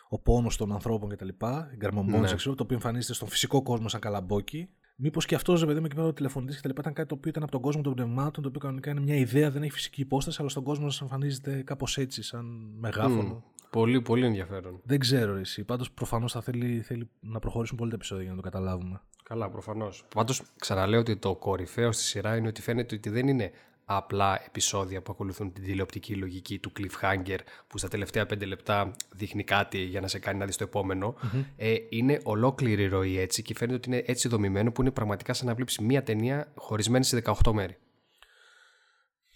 ο 0.09 0.19
πόνος 0.19 0.57
των 0.57 0.71
ανθρώπων 0.71 1.09
κτλ. 1.09 1.27
Η 1.27 1.75
γκαρμομπόνη 1.75 2.19
ναι. 2.19 2.35
το 2.35 2.55
οποίο 2.57 2.75
εμφανίζεται 2.75 3.13
στον 3.13 3.27
φυσικό 3.27 3.61
κόσμο 3.61 3.87
σαν 3.87 3.99
καλαμπόκι. 3.99 4.69
Μήπως 4.95 5.25
και 5.25 5.35
αυτός, 5.35 5.59
ρε 5.59 5.65
παιδί 5.65 5.79
μου, 5.79 5.85
εκεί 5.85 5.95
πέρα 5.95 6.07
ο 6.07 6.13
τηλεφωνητή 6.13 6.57
κτλ. 6.57 6.69
ήταν 6.69 6.93
κάτι 6.93 7.07
το 7.07 7.15
οποίο 7.15 7.29
ήταν 7.29 7.43
από 7.43 7.51
τον 7.51 7.61
κόσμο 7.61 7.81
των 7.81 7.93
πνευμάτων, 7.93 8.43
το 8.43 8.49
οποίο 8.49 8.61
κανονικά 8.61 8.91
είναι 8.91 8.99
μια 8.99 9.15
ιδέα, 9.15 9.51
δεν 9.51 9.63
έχει 9.63 9.71
φυσική 9.71 10.01
υπόσταση, 10.01 10.37
αλλά 10.39 10.49
στον 10.49 10.63
κόσμο 10.63 10.85
μα 10.85 10.91
εμφανίζεται 11.01 11.61
κάπως 11.63 11.97
έτσι, 11.97 12.21
σαν 12.23 12.45
μεγάφωνο. 12.79 13.43
Mm. 13.45 13.67
Πολύ, 13.71 14.01
πολύ 14.01 14.25
ενδιαφέρον. 14.25 14.81
Δεν 14.83 14.99
ξέρω 14.99 15.35
εσύ. 15.35 15.63
Πάντως 15.63 15.91
προφανώς 15.91 16.31
θα 16.31 16.41
θέλει, 16.41 16.81
θέλει 16.81 17.09
να 17.19 17.39
προχωρήσουν 17.39 17.77
πολύ 17.77 17.89
τα 17.89 17.95
επεισόδια 17.95 18.23
για 18.23 18.31
να 18.31 18.37
το 18.41 18.43
καταλάβουμε. 18.43 19.01
Καλά, 19.23 19.49
προφανώς. 19.49 20.05
Πάντως 20.15 20.41
ξαναλέω 20.59 20.99
ότι 20.99 21.17
το 21.17 21.35
κορυφαίο 21.35 21.91
στη 21.91 22.03
σειρά 22.03 22.35
είναι 22.35 22.47
ότι 22.47 22.61
φαίνεται 22.61 22.95
ότι 22.95 23.09
δεν 23.09 23.27
είναι 23.27 23.51
απλά 23.85 24.43
επεισόδια 24.45 25.01
που 25.01 25.11
ακολουθούν 25.11 25.53
την 25.53 25.63
τηλεοπτική 25.63 26.15
λογική 26.15 26.59
του 26.59 26.71
cliffhanger 26.77 27.37
που 27.67 27.77
στα 27.77 27.87
τελευταία 27.87 28.25
πέντε 28.25 28.45
λεπτά 28.45 28.95
δείχνει 29.11 29.43
κάτι 29.43 29.77
για 29.77 30.01
να 30.01 30.07
σε 30.07 30.19
κάνει 30.19 30.39
να 30.39 30.45
δεις 30.45 30.57
το 30.57 30.63
επομενο 30.63 31.15
Ε, 31.57 31.75
είναι 31.89 32.19
ολόκληρη 32.23 32.85
ροή 32.85 33.19
έτσι 33.19 33.41
και 33.41 33.55
φαίνεται 33.55 33.77
ότι 33.77 33.89
είναι 33.89 34.03
έτσι 34.05 34.27
δομημένο 34.27 34.71
που 34.71 34.81
είναι 34.81 34.91
πραγματικά 34.91 35.33
σαν 35.33 35.47
να 35.47 35.55
βλέπεις 35.55 35.79
μία 35.79 36.03
ταινία 36.03 36.51
χωρισμένη 36.55 37.03
σε 37.03 37.21
18 37.25 37.51
μέρη. 37.51 37.77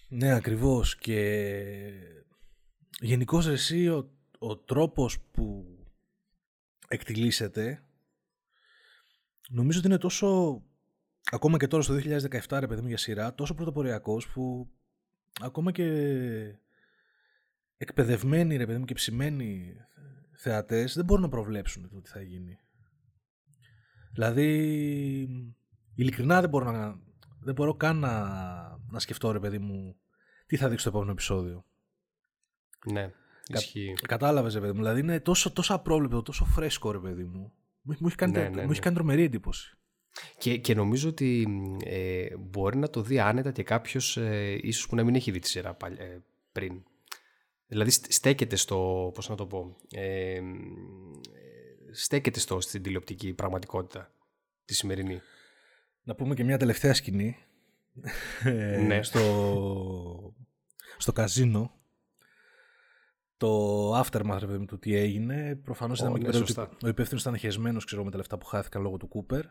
Ναι, 0.08 0.34
ακριβώς. 0.34 0.96
Και 0.96 1.40
γενικώς 3.00 3.46
εσύ 3.46 3.88
ο, 3.88 4.10
ο 4.38 4.56
τρόπος 4.56 5.18
που 5.32 5.66
εκτιλήσεται 6.88 7.82
νομίζω 9.48 9.78
ότι 9.78 9.88
είναι 9.88 9.98
τόσο 9.98 10.62
ακόμα 11.30 11.56
και 11.56 11.66
τώρα 11.66 11.82
στο 11.82 11.94
2017 11.94 12.58
ρε 12.60 12.66
παιδί 12.66 12.80
μου 12.80 12.88
για 12.88 12.98
σειρά 12.98 13.34
τόσο 13.34 13.54
πρωτοποριακός 13.54 14.28
που 14.28 14.68
ακόμα 15.40 15.72
και 15.72 15.84
εκπαιδευμένοι 17.76 18.56
ρε 18.56 18.66
παιδί 18.66 18.78
μου 18.78 18.84
και 18.84 18.94
ψημένοι 18.94 19.76
θεατές 20.32 20.94
δεν 20.94 21.04
μπορούν 21.04 21.22
να 21.22 21.28
προβλέψουν 21.28 21.90
το 21.90 22.00
τι 22.00 22.10
θα 22.10 22.22
γίνει. 22.22 22.58
Δηλαδή 24.12 24.48
ειλικρινά 25.94 26.40
δεν 26.40 26.50
μπορώ, 26.50 26.70
να, 26.70 26.98
δεν 27.40 27.54
μπορώ 27.54 27.74
καν 27.74 27.96
να, 27.96 28.24
να 28.90 28.98
σκεφτώ 28.98 29.32
ρε 29.32 29.40
παιδί 29.40 29.58
μου 29.58 29.96
τι 30.46 30.56
θα 30.56 30.68
δείξει 30.68 30.84
το 30.84 30.90
επόμενο 30.90 31.10
επεισόδιο. 31.10 31.64
Ναι, 32.92 33.12
ισχύει. 33.46 33.92
Κα, 33.92 34.06
κατάλαβες 34.06 34.54
ρε 34.54 34.60
παιδί 34.60 34.72
μου, 34.72 34.78
δηλαδή 34.78 35.00
είναι 35.00 35.20
τόσο, 35.20 35.52
τόσο 35.52 35.74
απρόβλεπτο, 35.74 36.22
τόσο 36.22 36.44
φρέσκο 36.44 36.90
ρε 36.90 36.98
παιδί 36.98 37.24
μου. 37.24 37.52
Μου, 37.82 38.06
έχει 38.06 38.16
κάνει, 38.16 38.32
ναι, 38.32 38.48
ναι, 38.48 38.64
μου 38.64 38.70
έχει 38.70 38.80
κάνει 38.80 38.96
τρομερή 38.96 39.22
εντύπωση. 39.22 39.78
Και, 40.38 40.56
και 40.56 40.74
νομίζω 40.74 41.08
ότι 41.08 41.48
ε, 41.84 42.36
μπορεί 42.38 42.76
να 42.76 42.90
το 42.90 43.02
δει 43.02 43.18
άνετα 43.18 43.52
και 43.52 43.62
κάποιος 43.62 44.16
ε, 44.16 44.58
ίσως 44.62 44.86
που 44.86 44.96
να 44.96 45.04
μην 45.04 45.14
έχει 45.14 45.30
δει 45.30 45.38
τη 45.38 45.48
σειρά 45.48 45.76
ε, 45.98 46.18
πριν. 46.52 46.82
Δηλαδή 47.66 47.90
στέκεται 47.90 48.56
στο, 48.56 49.10
πώς 49.14 49.28
να 49.28 49.34
το 49.34 49.46
πω, 49.46 49.76
ε, 49.90 50.40
στέκεται 51.90 52.40
στο, 52.40 52.60
στην 52.60 52.82
τηλεοπτική 52.82 53.32
πραγματικότητα 53.32 54.12
τη 54.64 54.74
σημερινή. 54.74 55.20
Να 56.02 56.14
πούμε 56.14 56.34
και 56.34 56.44
μια 56.44 56.58
τελευταία 56.58 56.94
σκηνή. 56.94 57.36
ναι. 58.86 59.02
στο, 59.02 60.34
στο 60.96 61.12
καζίνο 61.12 61.78
το 63.38 64.00
aftermath 64.00 64.40
ρε, 64.40 64.58
του 64.58 64.78
τι 64.78 64.94
έγινε. 64.94 65.60
Προφανώς 65.64 66.00
oh, 66.00 66.02
ήταν 66.02 66.32
ναι, 66.32 66.38
ότι 66.38 66.76
ο 66.84 66.88
υπεύθυνος 66.88 67.22
ήταν 67.22 67.36
χεσμένος 67.36 67.94
με 68.04 68.10
τα 68.10 68.16
λεφτά 68.16 68.38
που 68.38 68.46
χάθηκαν 68.46 68.82
λόγω 68.82 68.96
του 68.96 69.08
Κούπερ. 69.08 69.44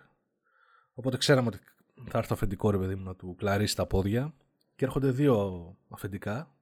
Οπότε 0.98 1.18
ξέραμε 1.18 1.48
ότι 1.48 1.60
θα 2.10 2.18
έρθει 2.18 2.28
το 2.28 2.34
αφεντικό 2.34 2.70
ρε 2.70 2.78
παιδί 2.78 2.96
μου 2.96 3.04
να 3.04 3.16
του 3.16 3.36
κλαρίσει 3.38 3.76
τα 3.76 3.86
πόδια. 3.86 4.34
Και 4.76 4.86
έρχονται 4.86 5.12
δύο 5.12 5.76
αφεντικά. 5.90 6.56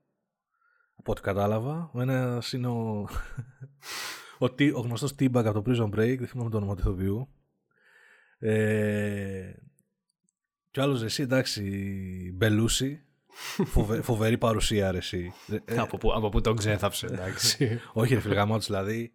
Από 0.96 1.12
ό,τι 1.12 1.22
κατάλαβα. 1.22 1.90
Ο 1.94 2.02
ένας 2.02 2.54
είναι 2.54 2.68
ο, 2.68 3.00
ο, 4.40 4.46
ο 4.76 4.80
γνωστός 4.80 5.16
Τίμπαγκ 5.16 5.46
από 5.46 5.62
το 5.62 5.72
Prison 5.72 6.00
Break. 6.00 6.18
Δεν 6.18 6.28
θυμάμαι 6.28 6.50
το 6.50 6.58
όνομα 6.58 6.76
του 6.76 6.82
ηθοποιού. 6.82 7.30
Ε, 8.38 9.54
και 10.72 10.80
ο 10.80 10.84
άλλος 10.84 11.04
εσύ 11.04 11.22
εντάξει, 11.22 11.62
Μπελούση. 12.36 13.04
Φοβε, 13.66 14.02
φοβερή 14.12 14.38
παρουσία, 14.38 14.92
ρε, 14.92 14.98
εσύ. 14.98 15.34
Ε, 15.66 15.78
από, 15.78 15.98
πού, 15.98 16.14
από 16.14 16.30
πού 16.30 16.42
τον 16.42 16.56
ξέθαψε, 16.56 17.06
εντάξει. 17.06 17.80
Όχι, 17.94 18.14
ρε 18.14 18.20
φίλε, 18.20 18.36
γαμάτος, 18.36 18.66
δηλαδή. 18.66 19.14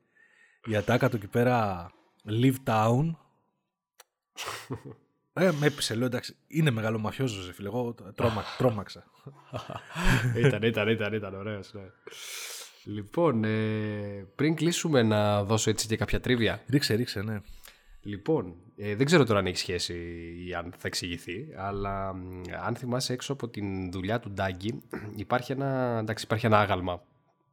Η 0.64 0.76
ατάκα 0.76 1.09
του 1.09 1.16
εκεί 1.16 1.26
πέρα, 1.26 1.90
Live 2.28 2.56
Town. 2.64 3.11
Ε, 5.40 5.53
με 5.53 5.66
έπεισε, 5.66 5.94
λέω 5.94 6.07
εντάξει, 6.07 6.37
είναι 6.46 6.70
μεγάλο 6.70 6.98
μαφιόζος, 6.98 7.46
ρε 7.46 7.53
φίλε. 7.53 7.68
Εγώ 7.68 7.94
τρώμα, 8.14 8.44
τρόμαξα. 8.59 9.05
ήταν, 10.37 10.62
ήταν, 10.62 10.88
ήταν, 10.88 11.12
ήταν 11.12 11.35
ωραίος, 11.35 11.72
ναι. 11.72 11.83
Λοιπόν, 12.85 13.44
ε, 13.44 14.26
πριν 14.35 14.55
κλείσουμε 14.55 15.03
να 15.03 15.44
δώσω 15.44 15.70
έτσι 15.70 15.87
και 15.87 15.96
κάποια 15.96 16.20
τρίβια. 16.20 16.62
Ρίξε, 16.68 16.94
ρίξε, 16.94 17.22
ναι. 17.22 17.40
Λοιπόν, 18.03 18.55
ε, 18.76 18.94
δεν 18.94 19.07
ξέρω 19.07 19.24
τώρα 19.24 19.38
αν 19.38 19.46
έχει 19.46 19.57
σχέση 19.57 19.94
ή 20.46 20.55
αν 20.55 20.72
θα 20.76 20.87
εξηγηθεί, 20.87 21.46
αλλά 21.57 22.09
αν 22.64 22.76
θυμάσαι 22.76 23.12
έξω 23.12 23.33
από 23.33 23.48
την 23.48 23.90
δουλειά 23.90 24.20
του 24.20 24.31
Ντάγκη 24.31 24.83
υπάρχει 25.16 25.53
ένα, 25.53 25.98
εντάξει, 26.00 26.24
υπάρχει 26.24 26.46
ένα 26.46 26.61
άγαλμα. 26.61 27.03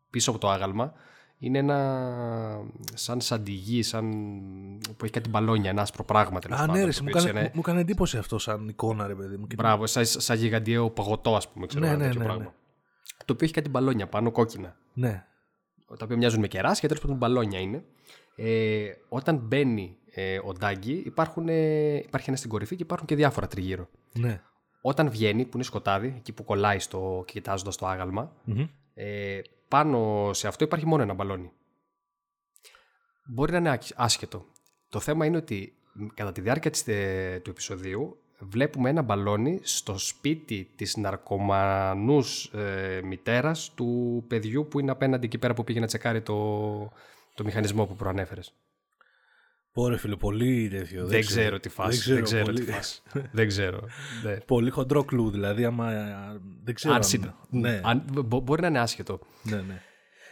Πίσω 0.09 0.29
από 0.29 0.39
το 0.39 0.49
άγαλμα 0.49 0.93
είναι 1.39 1.57
ένα 1.57 2.61
σαν 2.93 3.21
σαντιγί, 3.21 3.83
σαν 3.83 4.11
που 4.97 5.03
έχει 5.03 5.13
κάτι 5.13 5.29
μπαλόνια, 5.29 5.69
ένα 5.69 5.81
άσπρο 5.81 6.03
πράγμα. 6.03 6.39
Α, 6.49 6.67
ναι, 6.67 6.83
ρε, 6.83 6.91
μου, 7.01 7.07
έκανε, 7.07 7.51
μου 7.53 7.59
έκανε 7.59 7.79
εντύπωση 7.79 8.17
αυτό 8.17 8.37
σαν 8.37 8.67
εικόνα, 8.67 9.07
ρε 9.07 9.15
παιδί 9.15 9.37
μου. 9.37 9.47
Μπράβο, 9.55 9.87
σαν, 9.87 10.05
σαν 10.05 10.37
γιγαντιαίο 10.37 10.89
παγωτό, 10.89 11.35
ας 11.35 11.49
πούμε, 11.49 11.65
ξέρω, 11.65 11.85
ναι, 11.85 11.95
ναι, 11.95 12.07
ναι, 12.07 12.13
πράγμα. 12.13 12.43
Ναι. 12.43 12.51
Το 13.25 13.33
οποίο 13.33 13.45
έχει 13.45 13.53
κάτι 13.53 13.69
μπαλόνια 13.69 14.07
πάνω, 14.07 14.31
κόκκινα. 14.31 14.75
Ναι. 14.93 15.25
Τα 15.87 16.03
οποία 16.03 16.17
μοιάζουν 16.17 16.39
με 16.39 16.47
κεράσια, 16.47 16.87
τέλος 16.87 17.03
πάντων 17.03 17.17
μπαλόνια 17.17 17.59
είναι. 17.59 17.83
Ε, 18.35 18.89
όταν 19.09 19.37
μπαίνει 19.37 19.97
ε, 20.11 20.39
ο 20.43 20.53
Ντάγκη, 20.53 21.03
υπάρχουν, 21.05 21.49
ε, 21.49 21.95
υπάρχει 21.95 22.25
ένας 22.27 22.39
στην 22.39 22.51
κορυφή 22.51 22.75
και 22.75 22.83
υπάρχουν 22.83 23.07
και 23.07 23.15
διάφορα 23.15 23.47
τριγύρω. 23.47 23.89
Ναι. 24.13 24.41
Όταν 24.81 25.09
βγαίνει, 25.09 25.43
που 25.45 25.51
είναι 25.53 25.63
σκοτάδι, 25.63 26.13
εκεί 26.17 26.31
που 26.31 26.43
κολλάει 26.43 26.79
στο, 26.79 27.23
κοιτάζοντας 27.27 27.75
το 27.77 27.87
αγαλμα 27.87 28.31
ε, 28.93 29.39
πάνω 29.67 30.29
σε 30.33 30.47
αυτό 30.47 30.63
υπάρχει 30.63 30.85
μόνο 30.85 31.01
ένα 31.01 31.13
μπαλόνι. 31.13 31.51
Μπορεί 33.25 33.51
να 33.51 33.57
είναι 33.57 33.79
άσχετο. 33.95 34.45
Το 34.89 34.99
θέμα 34.99 35.25
είναι 35.25 35.37
ότι 35.37 35.73
κατά 36.13 36.31
τη 36.31 36.41
διάρκεια 36.41 36.71
της, 36.71 36.87
ε, 36.87 37.39
του 37.43 37.49
επεισοδίου 37.49 38.17
βλέπουμε 38.39 38.89
ένα 38.89 39.01
μπαλόνι 39.01 39.59
στο 39.63 39.97
σπίτι 39.97 40.71
της 40.75 40.97
ναρκωμανούς 40.97 42.45
ε, 42.45 43.01
μητέρας 43.03 43.71
του 43.75 44.23
παιδιού 44.27 44.67
που 44.67 44.79
είναι 44.79 44.91
απέναντι 44.91 45.25
εκεί 45.25 45.37
πέρα 45.37 45.53
που 45.53 45.63
πήγε 45.63 45.79
να 45.79 45.87
τσεκάρει 45.87 46.21
το, 46.21 46.91
το 47.33 47.43
μηχανισμό 47.43 47.85
που 47.85 47.95
προανέφερες. 47.95 48.53
Ωραία, 49.79 49.97
φίλε, 49.97 50.15
πολύ 50.15 50.67
τέτοιο. 50.69 50.99
Δεν, 50.99 51.09
δεν 51.09 51.25
ξέρω 51.25 51.59
τι 51.59 51.69
φάση. 51.69 52.13
Δεν 52.13 52.23
ξέρω, 52.23 52.53
τι 52.53 52.63
φάση. 52.63 53.01
δεν 53.31 53.47
ξέρω. 53.47 53.79
Ναι. 54.23 54.37
Πολύ 54.37 54.69
χοντρό 54.69 55.03
κλου, 55.03 55.31
δηλαδή. 55.31 55.65
Άμα... 55.65 55.91
Δεν 56.63 56.75
ξέρω. 56.75 56.93
Αν, 56.93 57.01
αν... 57.23 57.35
Ναι. 57.49 57.81
Αν... 57.83 58.03
μπορεί 58.25 58.61
να 58.61 58.67
είναι 58.67 58.79
άσχετο. 58.79 59.19
Ναι, 59.43 59.55
ναι. 59.55 59.81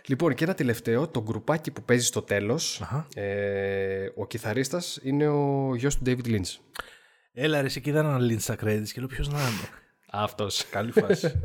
Λοιπόν, 0.06 0.34
και 0.34 0.44
ένα 0.44 0.54
τελευταίο, 0.54 1.08
το 1.08 1.22
γκρουπάκι 1.24 1.72
που 1.72 1.84
παίζει 1.84 2.06
στο 2.06 2.22
τέλος. 2.22 2.84
Ε, 3.14 4.08
ο 4.16 4.28
κιθαρίστας 4.28 5.00
είναι 5.02 5.28
ο 5.28 5.76
γιος 5.76 5.98
του 5.98 6.04
David 6.06 6.26
Lynch. 6.26 6.58
Έλα, 7.34 7.62
ρε, 7.62 7.68
εκεί 7.68 7.90
ήταν 7.90 8.06
ένα 8.06 8.18
Lynch 8.20 8.42
στα 8.42 8.54
credits 8.54 8.90
και 8.94 9.00
λέω 9.00 9.08
ποιος 9.08 9.28
να 9.28 9.40
είναι. 9.40 9.70
Αυτός. 10.12 10.66
Καλή 10.70 10.92
φάση. 10.92 11.42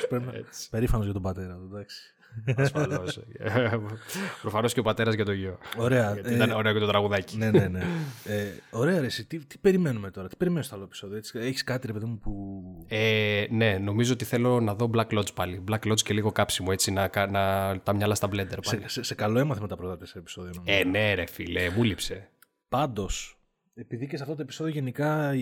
Περήφανος 0.70 1.04
για 1.04 1.14
τον 1.14 1.22
πατέρα 1.22 1.54
του, 1.54 1.68
εντάξει. 1.72 2.14
Ασφαλώς. 2.56 3.20
Προφανώς 4.42 4.72
και 4.72 4.80
ο 4.80 4.82
πατέρας 4.82 5.14
για 5.14 5.24
το 5.24 5.32
γιο. 5.32 5.58
Ωραία. 5.76 6.12
Γιατί 6.12 6.34
ήταν 6.34 6.50
ε, 6.50 6.54
ωραίο 6.54 6.72
και 6.72 6.78
το 6.78 6.86
τραγουδάκι. 6.86 7.36
ναι, 7.36 7.50
ναι, 7.50 7.68
ναι. 7.68 7.78
ε, 8.34 8.44
ωραία, 8.70 9.00
ρε, 9.00 9.06
τι, 9.06 9.38
τι 9.44 9.58
περιμένουμε 9.58 10.10
τώρα, 10.10 10.28
τι 10.28 10.36
περιμένουμε 10.36 10.66
στο 10.66 10.74
άλλο 10.76 10.84
επεισόδιο. 10.84 11.20
Έχεις 11.32 11.64
κάτι, 11.64 11.86
ρε 11.86 11.92
παιδί 11.92 12.04
μου, 12.04 12.18
που. 12.18 12.62
Ε, 12.88 13.44
ναι, 13.50 13.78
νομίζω 13.78 14.12
ότι 14.12 14.24
θέλω 14.24 14.60
να 14.60 14.74
δω 14.74 14.90
Black 14.94 15.18
Lodge 15.18 15.34
πάλι. 15.34 15.64
Black 15.70 15.90
Lodge 15.90 16.00
και 16.00 16.14
λίγο 16.14 16.32
κάψιμο, 16.32 16.68
έτσι, 16.72 16.90
να, 16.90 17.10
να 17.30 17.80
τα 17.82 17.94
μυαλά 17.94 18.14
στα 18.14 18.28
blender 18.28 18.58
πάλι. 18.64 18.82
Σε, 18.82 18.88
σε, 18.88 19.02
σε 19.02 19.14
καλό 19.14 19.38
έμαθε 19.38 19.60
με 19.60 19.68
τα 19.68 19.76
πρώτα 19.76 19.96
τέσσερα 19.96 20.18
επεισόδια. 20.18 20.52
Νομίζω. 20.54 20.78
Ε, 20.78 20.84
ναι, 20.84 21.14
ρε, 21.14 21.26
φίλε, 21.26 21.70
μου 21.70 21.82
λείψε. 21.82 22.28
Πάντως, 22.68 23.38
επειδή 23.74 24.06
και 24.06 24.16
σε 24.16 24.22
αυτό 24.22 24.34
το 24.34 24.42
επεισόδιο 24.42 24.72
γενικά 24.72 25.34
η, 25.34 25.40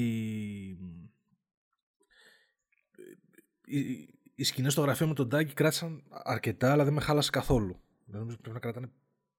η, 3.65 4.12
οι 4.35 4.45
σκηνές 4.45 4.73
στο 4.73 4.83
γραφείο 4.83 5.07
με 5.07 5.15
τον 5.15 5.29
Τάγκη 5.29 5.53
κράτησαν 5.53 6.03
αρκετά, 6.09 6.73
αλλά 6.73 6.85
δεν 6.85 6.93
με 6.93 7.01
χάλασε 7.01 7.31
καθόλου. 7.31 7.81
Δεν 8.05 8.21
νομίζω 8.21 8.37
πρέπει 8.37 8.55
να 8.55 8.61
κρατάνε 8.61 8.91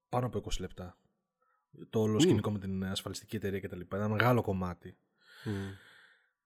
πάνω 0.10 0.26
από 0.26 0.44
20 0.46 0.60
λεπτά. 0.60 0.98
Το 1.90 2.00
όλο 2.00 2.20
σκηνικό 2.20 2.52
με 2.52 2.60
την 2.60 2.86
ασφαλιστική 2.86 3.36
εταιρεία 3.36 3.60
κτλ. 3.60 3.80
Ένα 3.94 4.08
μεγάλο 4.08 4.42
κομμάτι. 4.42 4.98
Mm. 5.46 5.50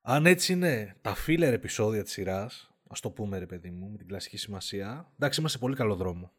Αν 0.02 0.26
έτσι 0.26 0.54
είναι 0.54 0.96
τα 1.02 1.16
filler 1.28 1.42
επεισόδια 1.42 2.04
της 2.04 2.12
σειράς, 2.12 2.72
ας 2.90 3.00
το 3.00 3.10
πούμε 3.10 3.38
ρε 3.38 3.46
παιδί 3.46 3.70
μου, 3.70 3.90
με 3.90 3.98
την 3.98 4.08
κλασική 4.08 4.38
σημασία, 4.38 5.12
εντάξει, 5.16 5.40
είμαστε 5.40 5.58
σε 5.58 5.64
πολύ 5.64 5.76
καλό 5.76 5.96
δρόμο. 5.96 6.32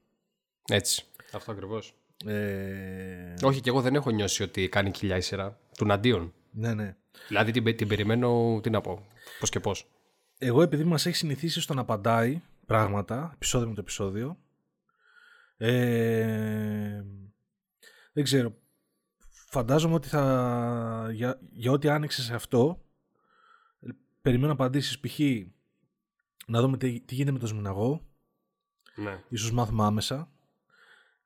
Έτσι. 0.68 1.04
Αυτό 1.32 1.52
ακριβώς. 1.52 1.94
Ε... 2.24 3.34
Όχι, 3.42 3.60
και 3.60 3.68
εγώ 3.68 3.80
δεν 3.80 3.94
έχω 3.94 4.10
νιώσει 4.10 4.42
ότι 4.42 4.68
κάνει 4.68 4.90
κοιλιά 4.90 5.16
η 5.16 5.20
σειρά. 5.20 5.58
Του 5.76 5.92
αντίον. 5.92 6.34
Ναι, 6.50 6.74
ναι. 6.74 6.96
Δηλαδή 7.28 7.50
την, 7.50 7.76
την 7.76 7.88
περιμένω, 7.88 8.60
τι 8.62 8.70
να 8.70 8.80
πω, 8.80 9.06
πώς 9.38 9.50
και 9.50 9.60
πώς 9.60 9.88
εγώ 10.38 10.62
επειδή 10.62 10.84
μας 10.84 11.06
έχει 11.06 11.16
συνηθίσει 11.16 11.60
στο 11.60 11.74
να 11.74 11.80
απαντάει 11.80 12.42
πράγματα, 12.66 13.30
επεισόδιο 13.34 13.68
με 13.68 13.74
το 13.74 13.80
επεισόδιο, 13.80 14.38
ε, 15.56 17.02
δεν 18.12 18.24
ξέρω, 18.24 18.56
φαντάζομαι 19.28 19.94
ότι 19.94 20.08
θα, 20.08 21.08
για, 21.12 21.38
για 21.50 21.70
ό,τι 21.70 21.88
άνοιξε 21.88 22.22
σε 22.22 22.34
αυτό, 22.34 22.84
περιμένω 24.22 24.46
να 24.46 24.52
απαντήσεις 24.52 25.00
π.χ. 25.00 25.18
να 26.46 26.60
δούμε 26.60 26.76
τι, 26.76 27.00
τι 27.00 27.14
γίνεται 27.14 27.32
με 27.32 27.38
τον 27.38 27.46
σμήναγο, 27.46 28.06
ναι. 28.96 29.22
ίσως 29.28 29.52
μάθουμε 29.52 29.84
άμεσα, 29.84 30.30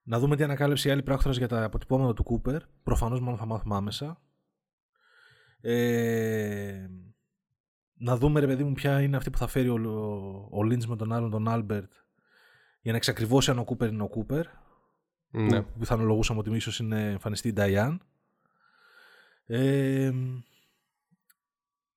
να 0.02 0.18
δούμε 0.18 0.36
τι 0.36 0.42
ανακάλυψε 0.42 0.88
η 0.88 0.90
άλλη 0.90 1.02
πράκτορας 1.02 1.36
για 1.36 1.48
τα 1.48 1.64
αποτυπώματα 1.64 2.14
του 2.14 2.22
Κούπερ, 2.22 2.62
προφανώς 2.82 3.20
μόνο 3.20 3.36
θα 3.36 3.46
μάθουμε 3.46 3.76
άμεσα. 3.76 4.20
Ε, 5.60 6.88
να 8.02 8.16
δούμε 8.16 8.40
ρε 8.40 8.46
παιδί 8.46 8.64
μου 8.64 8.72
ποια 8.72 9.00
είναι 9.00 9.16
αυτή 9.16 9.30
που 9.30 9.38
θα 9.38 9.46
φέρει 9.46 9.68
ο, 9.68 9.74
ο, 9.74 10.58
ο 10.58 10.62
Λίντς 10.62 10.86
με 10.86 10.96
τον 10.96 11.12
άλλον 11.12 11.30
τον 11.30 11.48
Άλμπερτ 11.48 11.92
για 12.80 12.90
να 12.90 12.96
εξακριβώσει 12.96 13.50
αν 13.50 13.58
ο 13.58 13.64
Κούπερ 13.64 13.88
είναι 13.88 14.02
ο 14.02 14.08
Κούπερ. 14.08 14.46
Ναι. 15.30 15.62
Που 15.62 15.78
πιθανολογούσαμε 15.78 16.38
ότι 16.38 16.56
ίσως 16.56 16.78
είναι 16.78 17.10
εμφανιστεί 17.10 17.48
η 17.48 17.52
Νταϊάν. 17.52 18.02
Ε, 19.46 20.12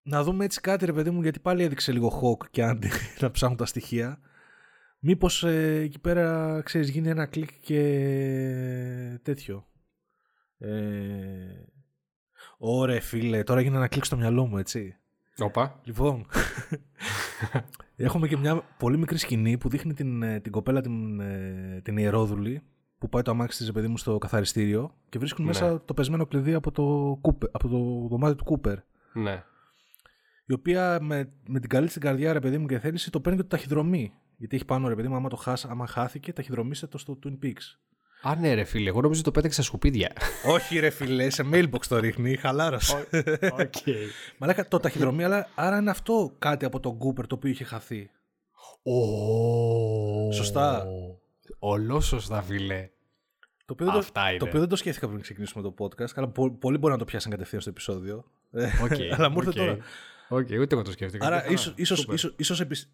να 0.01 0.23
δούμε 0.23 0.45
έτσι 0.45 0.61
κάτι 0.61 0.85
ρε 0.85 0.93
παιδί 0.93 1.09
μου 1.09 1.21
γιατί 1.21 1.39
πάλι 1.39 1.63
έδειξε 1.63 1.91
λίγο 1.91 2.21
Hawk 2.21 2.47
και 2.51 2.63
Άντι 2.63 2.89
να 3.21 3.31
ψάχνουν 3.31 3.57
τα 3.57 3.65
στοιχεία. 3.65 4.19
Μήπως 4.99 5.43
ε, 5.43 5.79
εκεί 5.79 5.99
πέρα 5.99 6.61
ξέρεις 6.65 6.89
γίνει 6.89 7.09
ένα 7.09 7.25
κλικ 7.25 7.51
και 7.61 9.19
τέτοιο. 9.21 9.67
Ε, 10.57 11.65
Ωραία 12.57 13.01
φίλε, 13.01 13.43
τώρα 13.43 13.59
έγινε 13.59 13.75
ένα 13.75 13.87
κλικ 13.87 14.05
στο 14.05 14.17
μυαλό 14.17 14.45
μου 14.45 14.57
έτσι. 14.57 14.99
Οπα. 15.39 15.79
Λοιπόν, 15.83 16.25
έχουμε 17.95 18.27
και 18.27 18.37
μια 18.37 18.61
πολύ 18.77 18.97
μικρή 18.97 19.17
σκηνή 19.17 19.57
που 19.57 19.69
δείχνει 19.69 19.93
την, 19.93 20.23
ε, 20.23 20.39
την 20.39 20.51
κοπέλα 20.51 20.81
την, 20.81 21.19
ε, 21.19 21.81
την 21.83 21.97
ιερόδουλη 21.97 22.61
που 22.97 23.09
πάει 23.09 23.21
το 23.21 23.31
αμάξι 23.31 23.57
της 23.57 23.71
παιδί 23.71 23.87
μου 23.87 23.97
στο 23.97 24.17
καθαριστήριο 24.17 24.95
και 25.09 25.19
βρίσκουν 25.19 25.45
Ναι. 25.45 25.51
μέσα 25.51 25.81
το 25.85 25.93
πεσμένο 25.93 26.25
κλειδί 26.25 26.53
από 26.53 26.71
το, 26.71 27.17
Κούπερ, 27.21 27.49
από 27.53 27.67
το 27.67 28.07
δωμάτιο 28.09 28.35
του 28.35 28.43
Κούπερ. 28.43 28.77
Ναι. 29.13 29.43
Η 30.45 30.53
οποία 30.53 30.97
με, 31.01 31.31
με 31.47 31.59
την 31.59 31.69
καλή 31.69 31.85
της 31.85 31.93
την 31.93 32.01
καρδιά 32.01 32.33
ρε 32.33 32.39
παιδί 32.39 32.57
μου 32.57 32.65
και 32.65 32.79
θέληση 32.79 33.11
το 33.11 33.21
παίρνει 33.21 33.37
και 33.37 33.43
το 33.43 33.49
ταχυδρομεί. 33.49 34.13
Γιατί 34.37 34.55
έχει 34.55 34.65
πάνω 34.65 34.87
ρε 34.87 34.95
παιδί 34.95 35.07
μου, 35.07 35.15
άμα, 35.15 35.29
το 35.29 35.35
χάσα, 35.35 35.69
άμα 35.69 35.87
χάθηκε, 35.87 36.33
ταχυδρομήστε 36.33 36.87
το 36.87 36.97
στο 36.97 37.19
Twin 37.23 37.37
Peaks. 37.43 37.77
Α, 38.27 38.35
ναι, 38.35 38.53
ρε 38.53 38.63
φίλε, 38.63 38.89
εγώ 38.89 39.01
νομίζω 39.01 39.21
το 39.21 39.31
πέταξε 39.31 39.55
στα 39.61 39.63
σκουπίδια. 39.69 40.11
Όχι 40.55 40.79
ρε 40.79 40.89
φίλε, 40.89 41.29
σε 41.29 41.43
mailbox 41.53 41.85
το 41.87 41.99
ρίχνει, 41.99 42.35
χαλάρωσε. 42.35 43.07
Οκ. 43.59 43.73
Μαλάκα 44.39 44.67
το 44.67 44.79
ταχυδρομεί, 44.79 45.23
αλλά 45.23 45.47
άρα 45.55 45.77
είναι 45.77 45.89
αυτό 45.89 46.31
κάτι 46.39 46.65
από 46.65 46.79
τον 46.79 46.97
Κούπερ 46.97 47.27
το 47.27 47.35
οποίο 47.35 47.49
είχε 47.49 47.63
χαθεί. 47.63 48.09
Σωστά. 50.33 50.85
Ολόσωστα, 51.59 52.41
φίλε. 52.41 52.89
Το 53.65 53.73
οποίο, 53.73 53.85
δεν 53.85 53.93
το, 53.93 53.99
Αυτά 53.99 54.29
είναι. 54.29 54.37
το 54.39 54.45
οποίο 54.45 54.59
δεν 54.59 54.69
το 54.69 54.75
σκέφτηκα 54.75 55.07
πριν 55.07 55.21
ξεκινήσουμε 55.21 55.63
το 55.63 55.73
podcast, 55.79 56.09
αλλά 56.15 56.27
πο- 56.27 56.51
πολλοί 56.51 56.77
μπορεί 56.77 56.93
να 56.93 56.99
το 56.99 57.05
πιάσουν 57.05 57.31
κατευθείαν 57.31 57.61
στο 57.61 57.69
επεισόδιο. 57.69 58.25
Ε, 58.51 58.65
Οκ, 58.83 58.91
αλλά 59.17 59.29
μου 59.29 59.37
ήρθε 59.37 59.49
οκ. 59.49 59.55
τώρα. 59.55 59.77
Οκ, 60.29 60.47
ούτε 60.59 60.75
εγώ 60.75 60.81
το 60.81 60.91
σκέφτηκα. 60.91 61.25
Άρα 61.25 61.39
Καλά, 61.39 61.51
ίσως, 61.53 61.73
ίσως, 61.75 61.99
σούπερ. 61.99 62.15
ίσως, 62.15 62.33
ίσως, 62.37 62.59
επισ- 62.59 62.89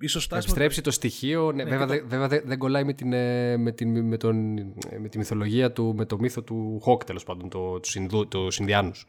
ίσως 0.00 0.14
Να 0.14 0.20
φτάσουμε... 0.20 0.42
επιστρέψει 0.42 0.80
το 0.80 0.90
στοιχείο. 0.90 1.52
Ναι, 1.52 1.64
βέβαια, 1.64 1.86
και 1.86 1.92
δε- 1.92 2.02
βέβαια 2.08 2.28
δεν 2.28 2.42
δεν 2.44 2.58
κολλάει 2.58 2.84
με 2.84 2.92
την, 2.92 3.12
ε, 3.12 3.56
με, 3.56 3.72
την, 3.72 4.06
με, 4.06 4.16
τον, 4.16 4.58
ε, 4.58 4.98
με 4.98 5.08
τη 5.08 5.18
μυθολογία 5.18 5.72
του, 5.72 5.94
με 5.96 6.04
το 6.04 6.18
μύθο 6.18 6.42
του 6.42 6.78
Χοκ 6.82 7.04
τέλος 7.04 7.24
πάντων, 7.24 7.48
το, 7.48 7.80
του, 7.80 7.98
Ινδού, 7.98 8.28
τους 8.28 8.58
Ινδιάνους. 8.58 9.06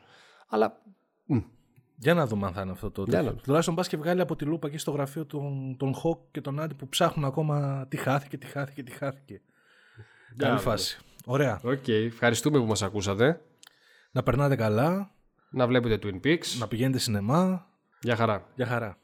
Αλλά 0.48 0.82
μ, 1.26 1.38
Για 1.98 2.13
να 2.13 2.28
δούμε 2.28 2.48
αν 2.48 2.54
θα 2.54 2.62
είναι 2.62 2.71
αυτό 2.71 2.91
το 2.91 3.02
Για 3.02 3.12
τέτοιο. 3.12 3.24
να 3.26 3.30
δούμε. 3.32 3.41
Τουλάχιστον 3.41 3.76
μπας 3.76 3.88
και 3.88 3.98
βγάλει 3.98 4.21
από 4.21 4.36
τη 4.36 4.45
λούπα 4.45 4.67
εκεί 4.67 4.78
στο 4.78 4.91
γραφείο 4.91 5.26
των, 5.26 5.76
των 5.78 5.93
Χοκ 5.93 6.19
και 6.32 6.41
τον 6.41 6.60
Άντι 6.60 6.74
που 6.74 6.88
ψάχνουν 6.89 7.26
ακόμα 7.26 7.86
τι 7.89 7.98
χάθηκε, 7.98 8.38
τι 8.38 8.45
χάθηκε, 8.45 8.84
τι 8.84 8.91
χάθηκε. 8.91 9.41
Καλή 10.38 10.52
να 10.54 10.60
φάση. 10.60 10.98
Ωραία. 11.26 11.60
οκ, 11.63 11.88
ευχαριστούμε 11.88 12.60
που 12.60 12.65
μας 12.65 12.82
ακούσατε. 12.84 13.41
Να 14.12 14.24
περνάτε 14.24 14.56
καλά, 14.56 15.12
Να 15.50 15.67
βλέπετε 15.67 16.00
Twin 16.04 16.28
Peaks. 16.28 16.58
να 16.60 16.67
πηγαίνετε 16.67 16.98
σινεμά. 17.00 17.67
Γεια 18.02 18.15
χαρά. 18.15 18.48
Γεια 18.56 18.65
χαρά. 18.65 18.98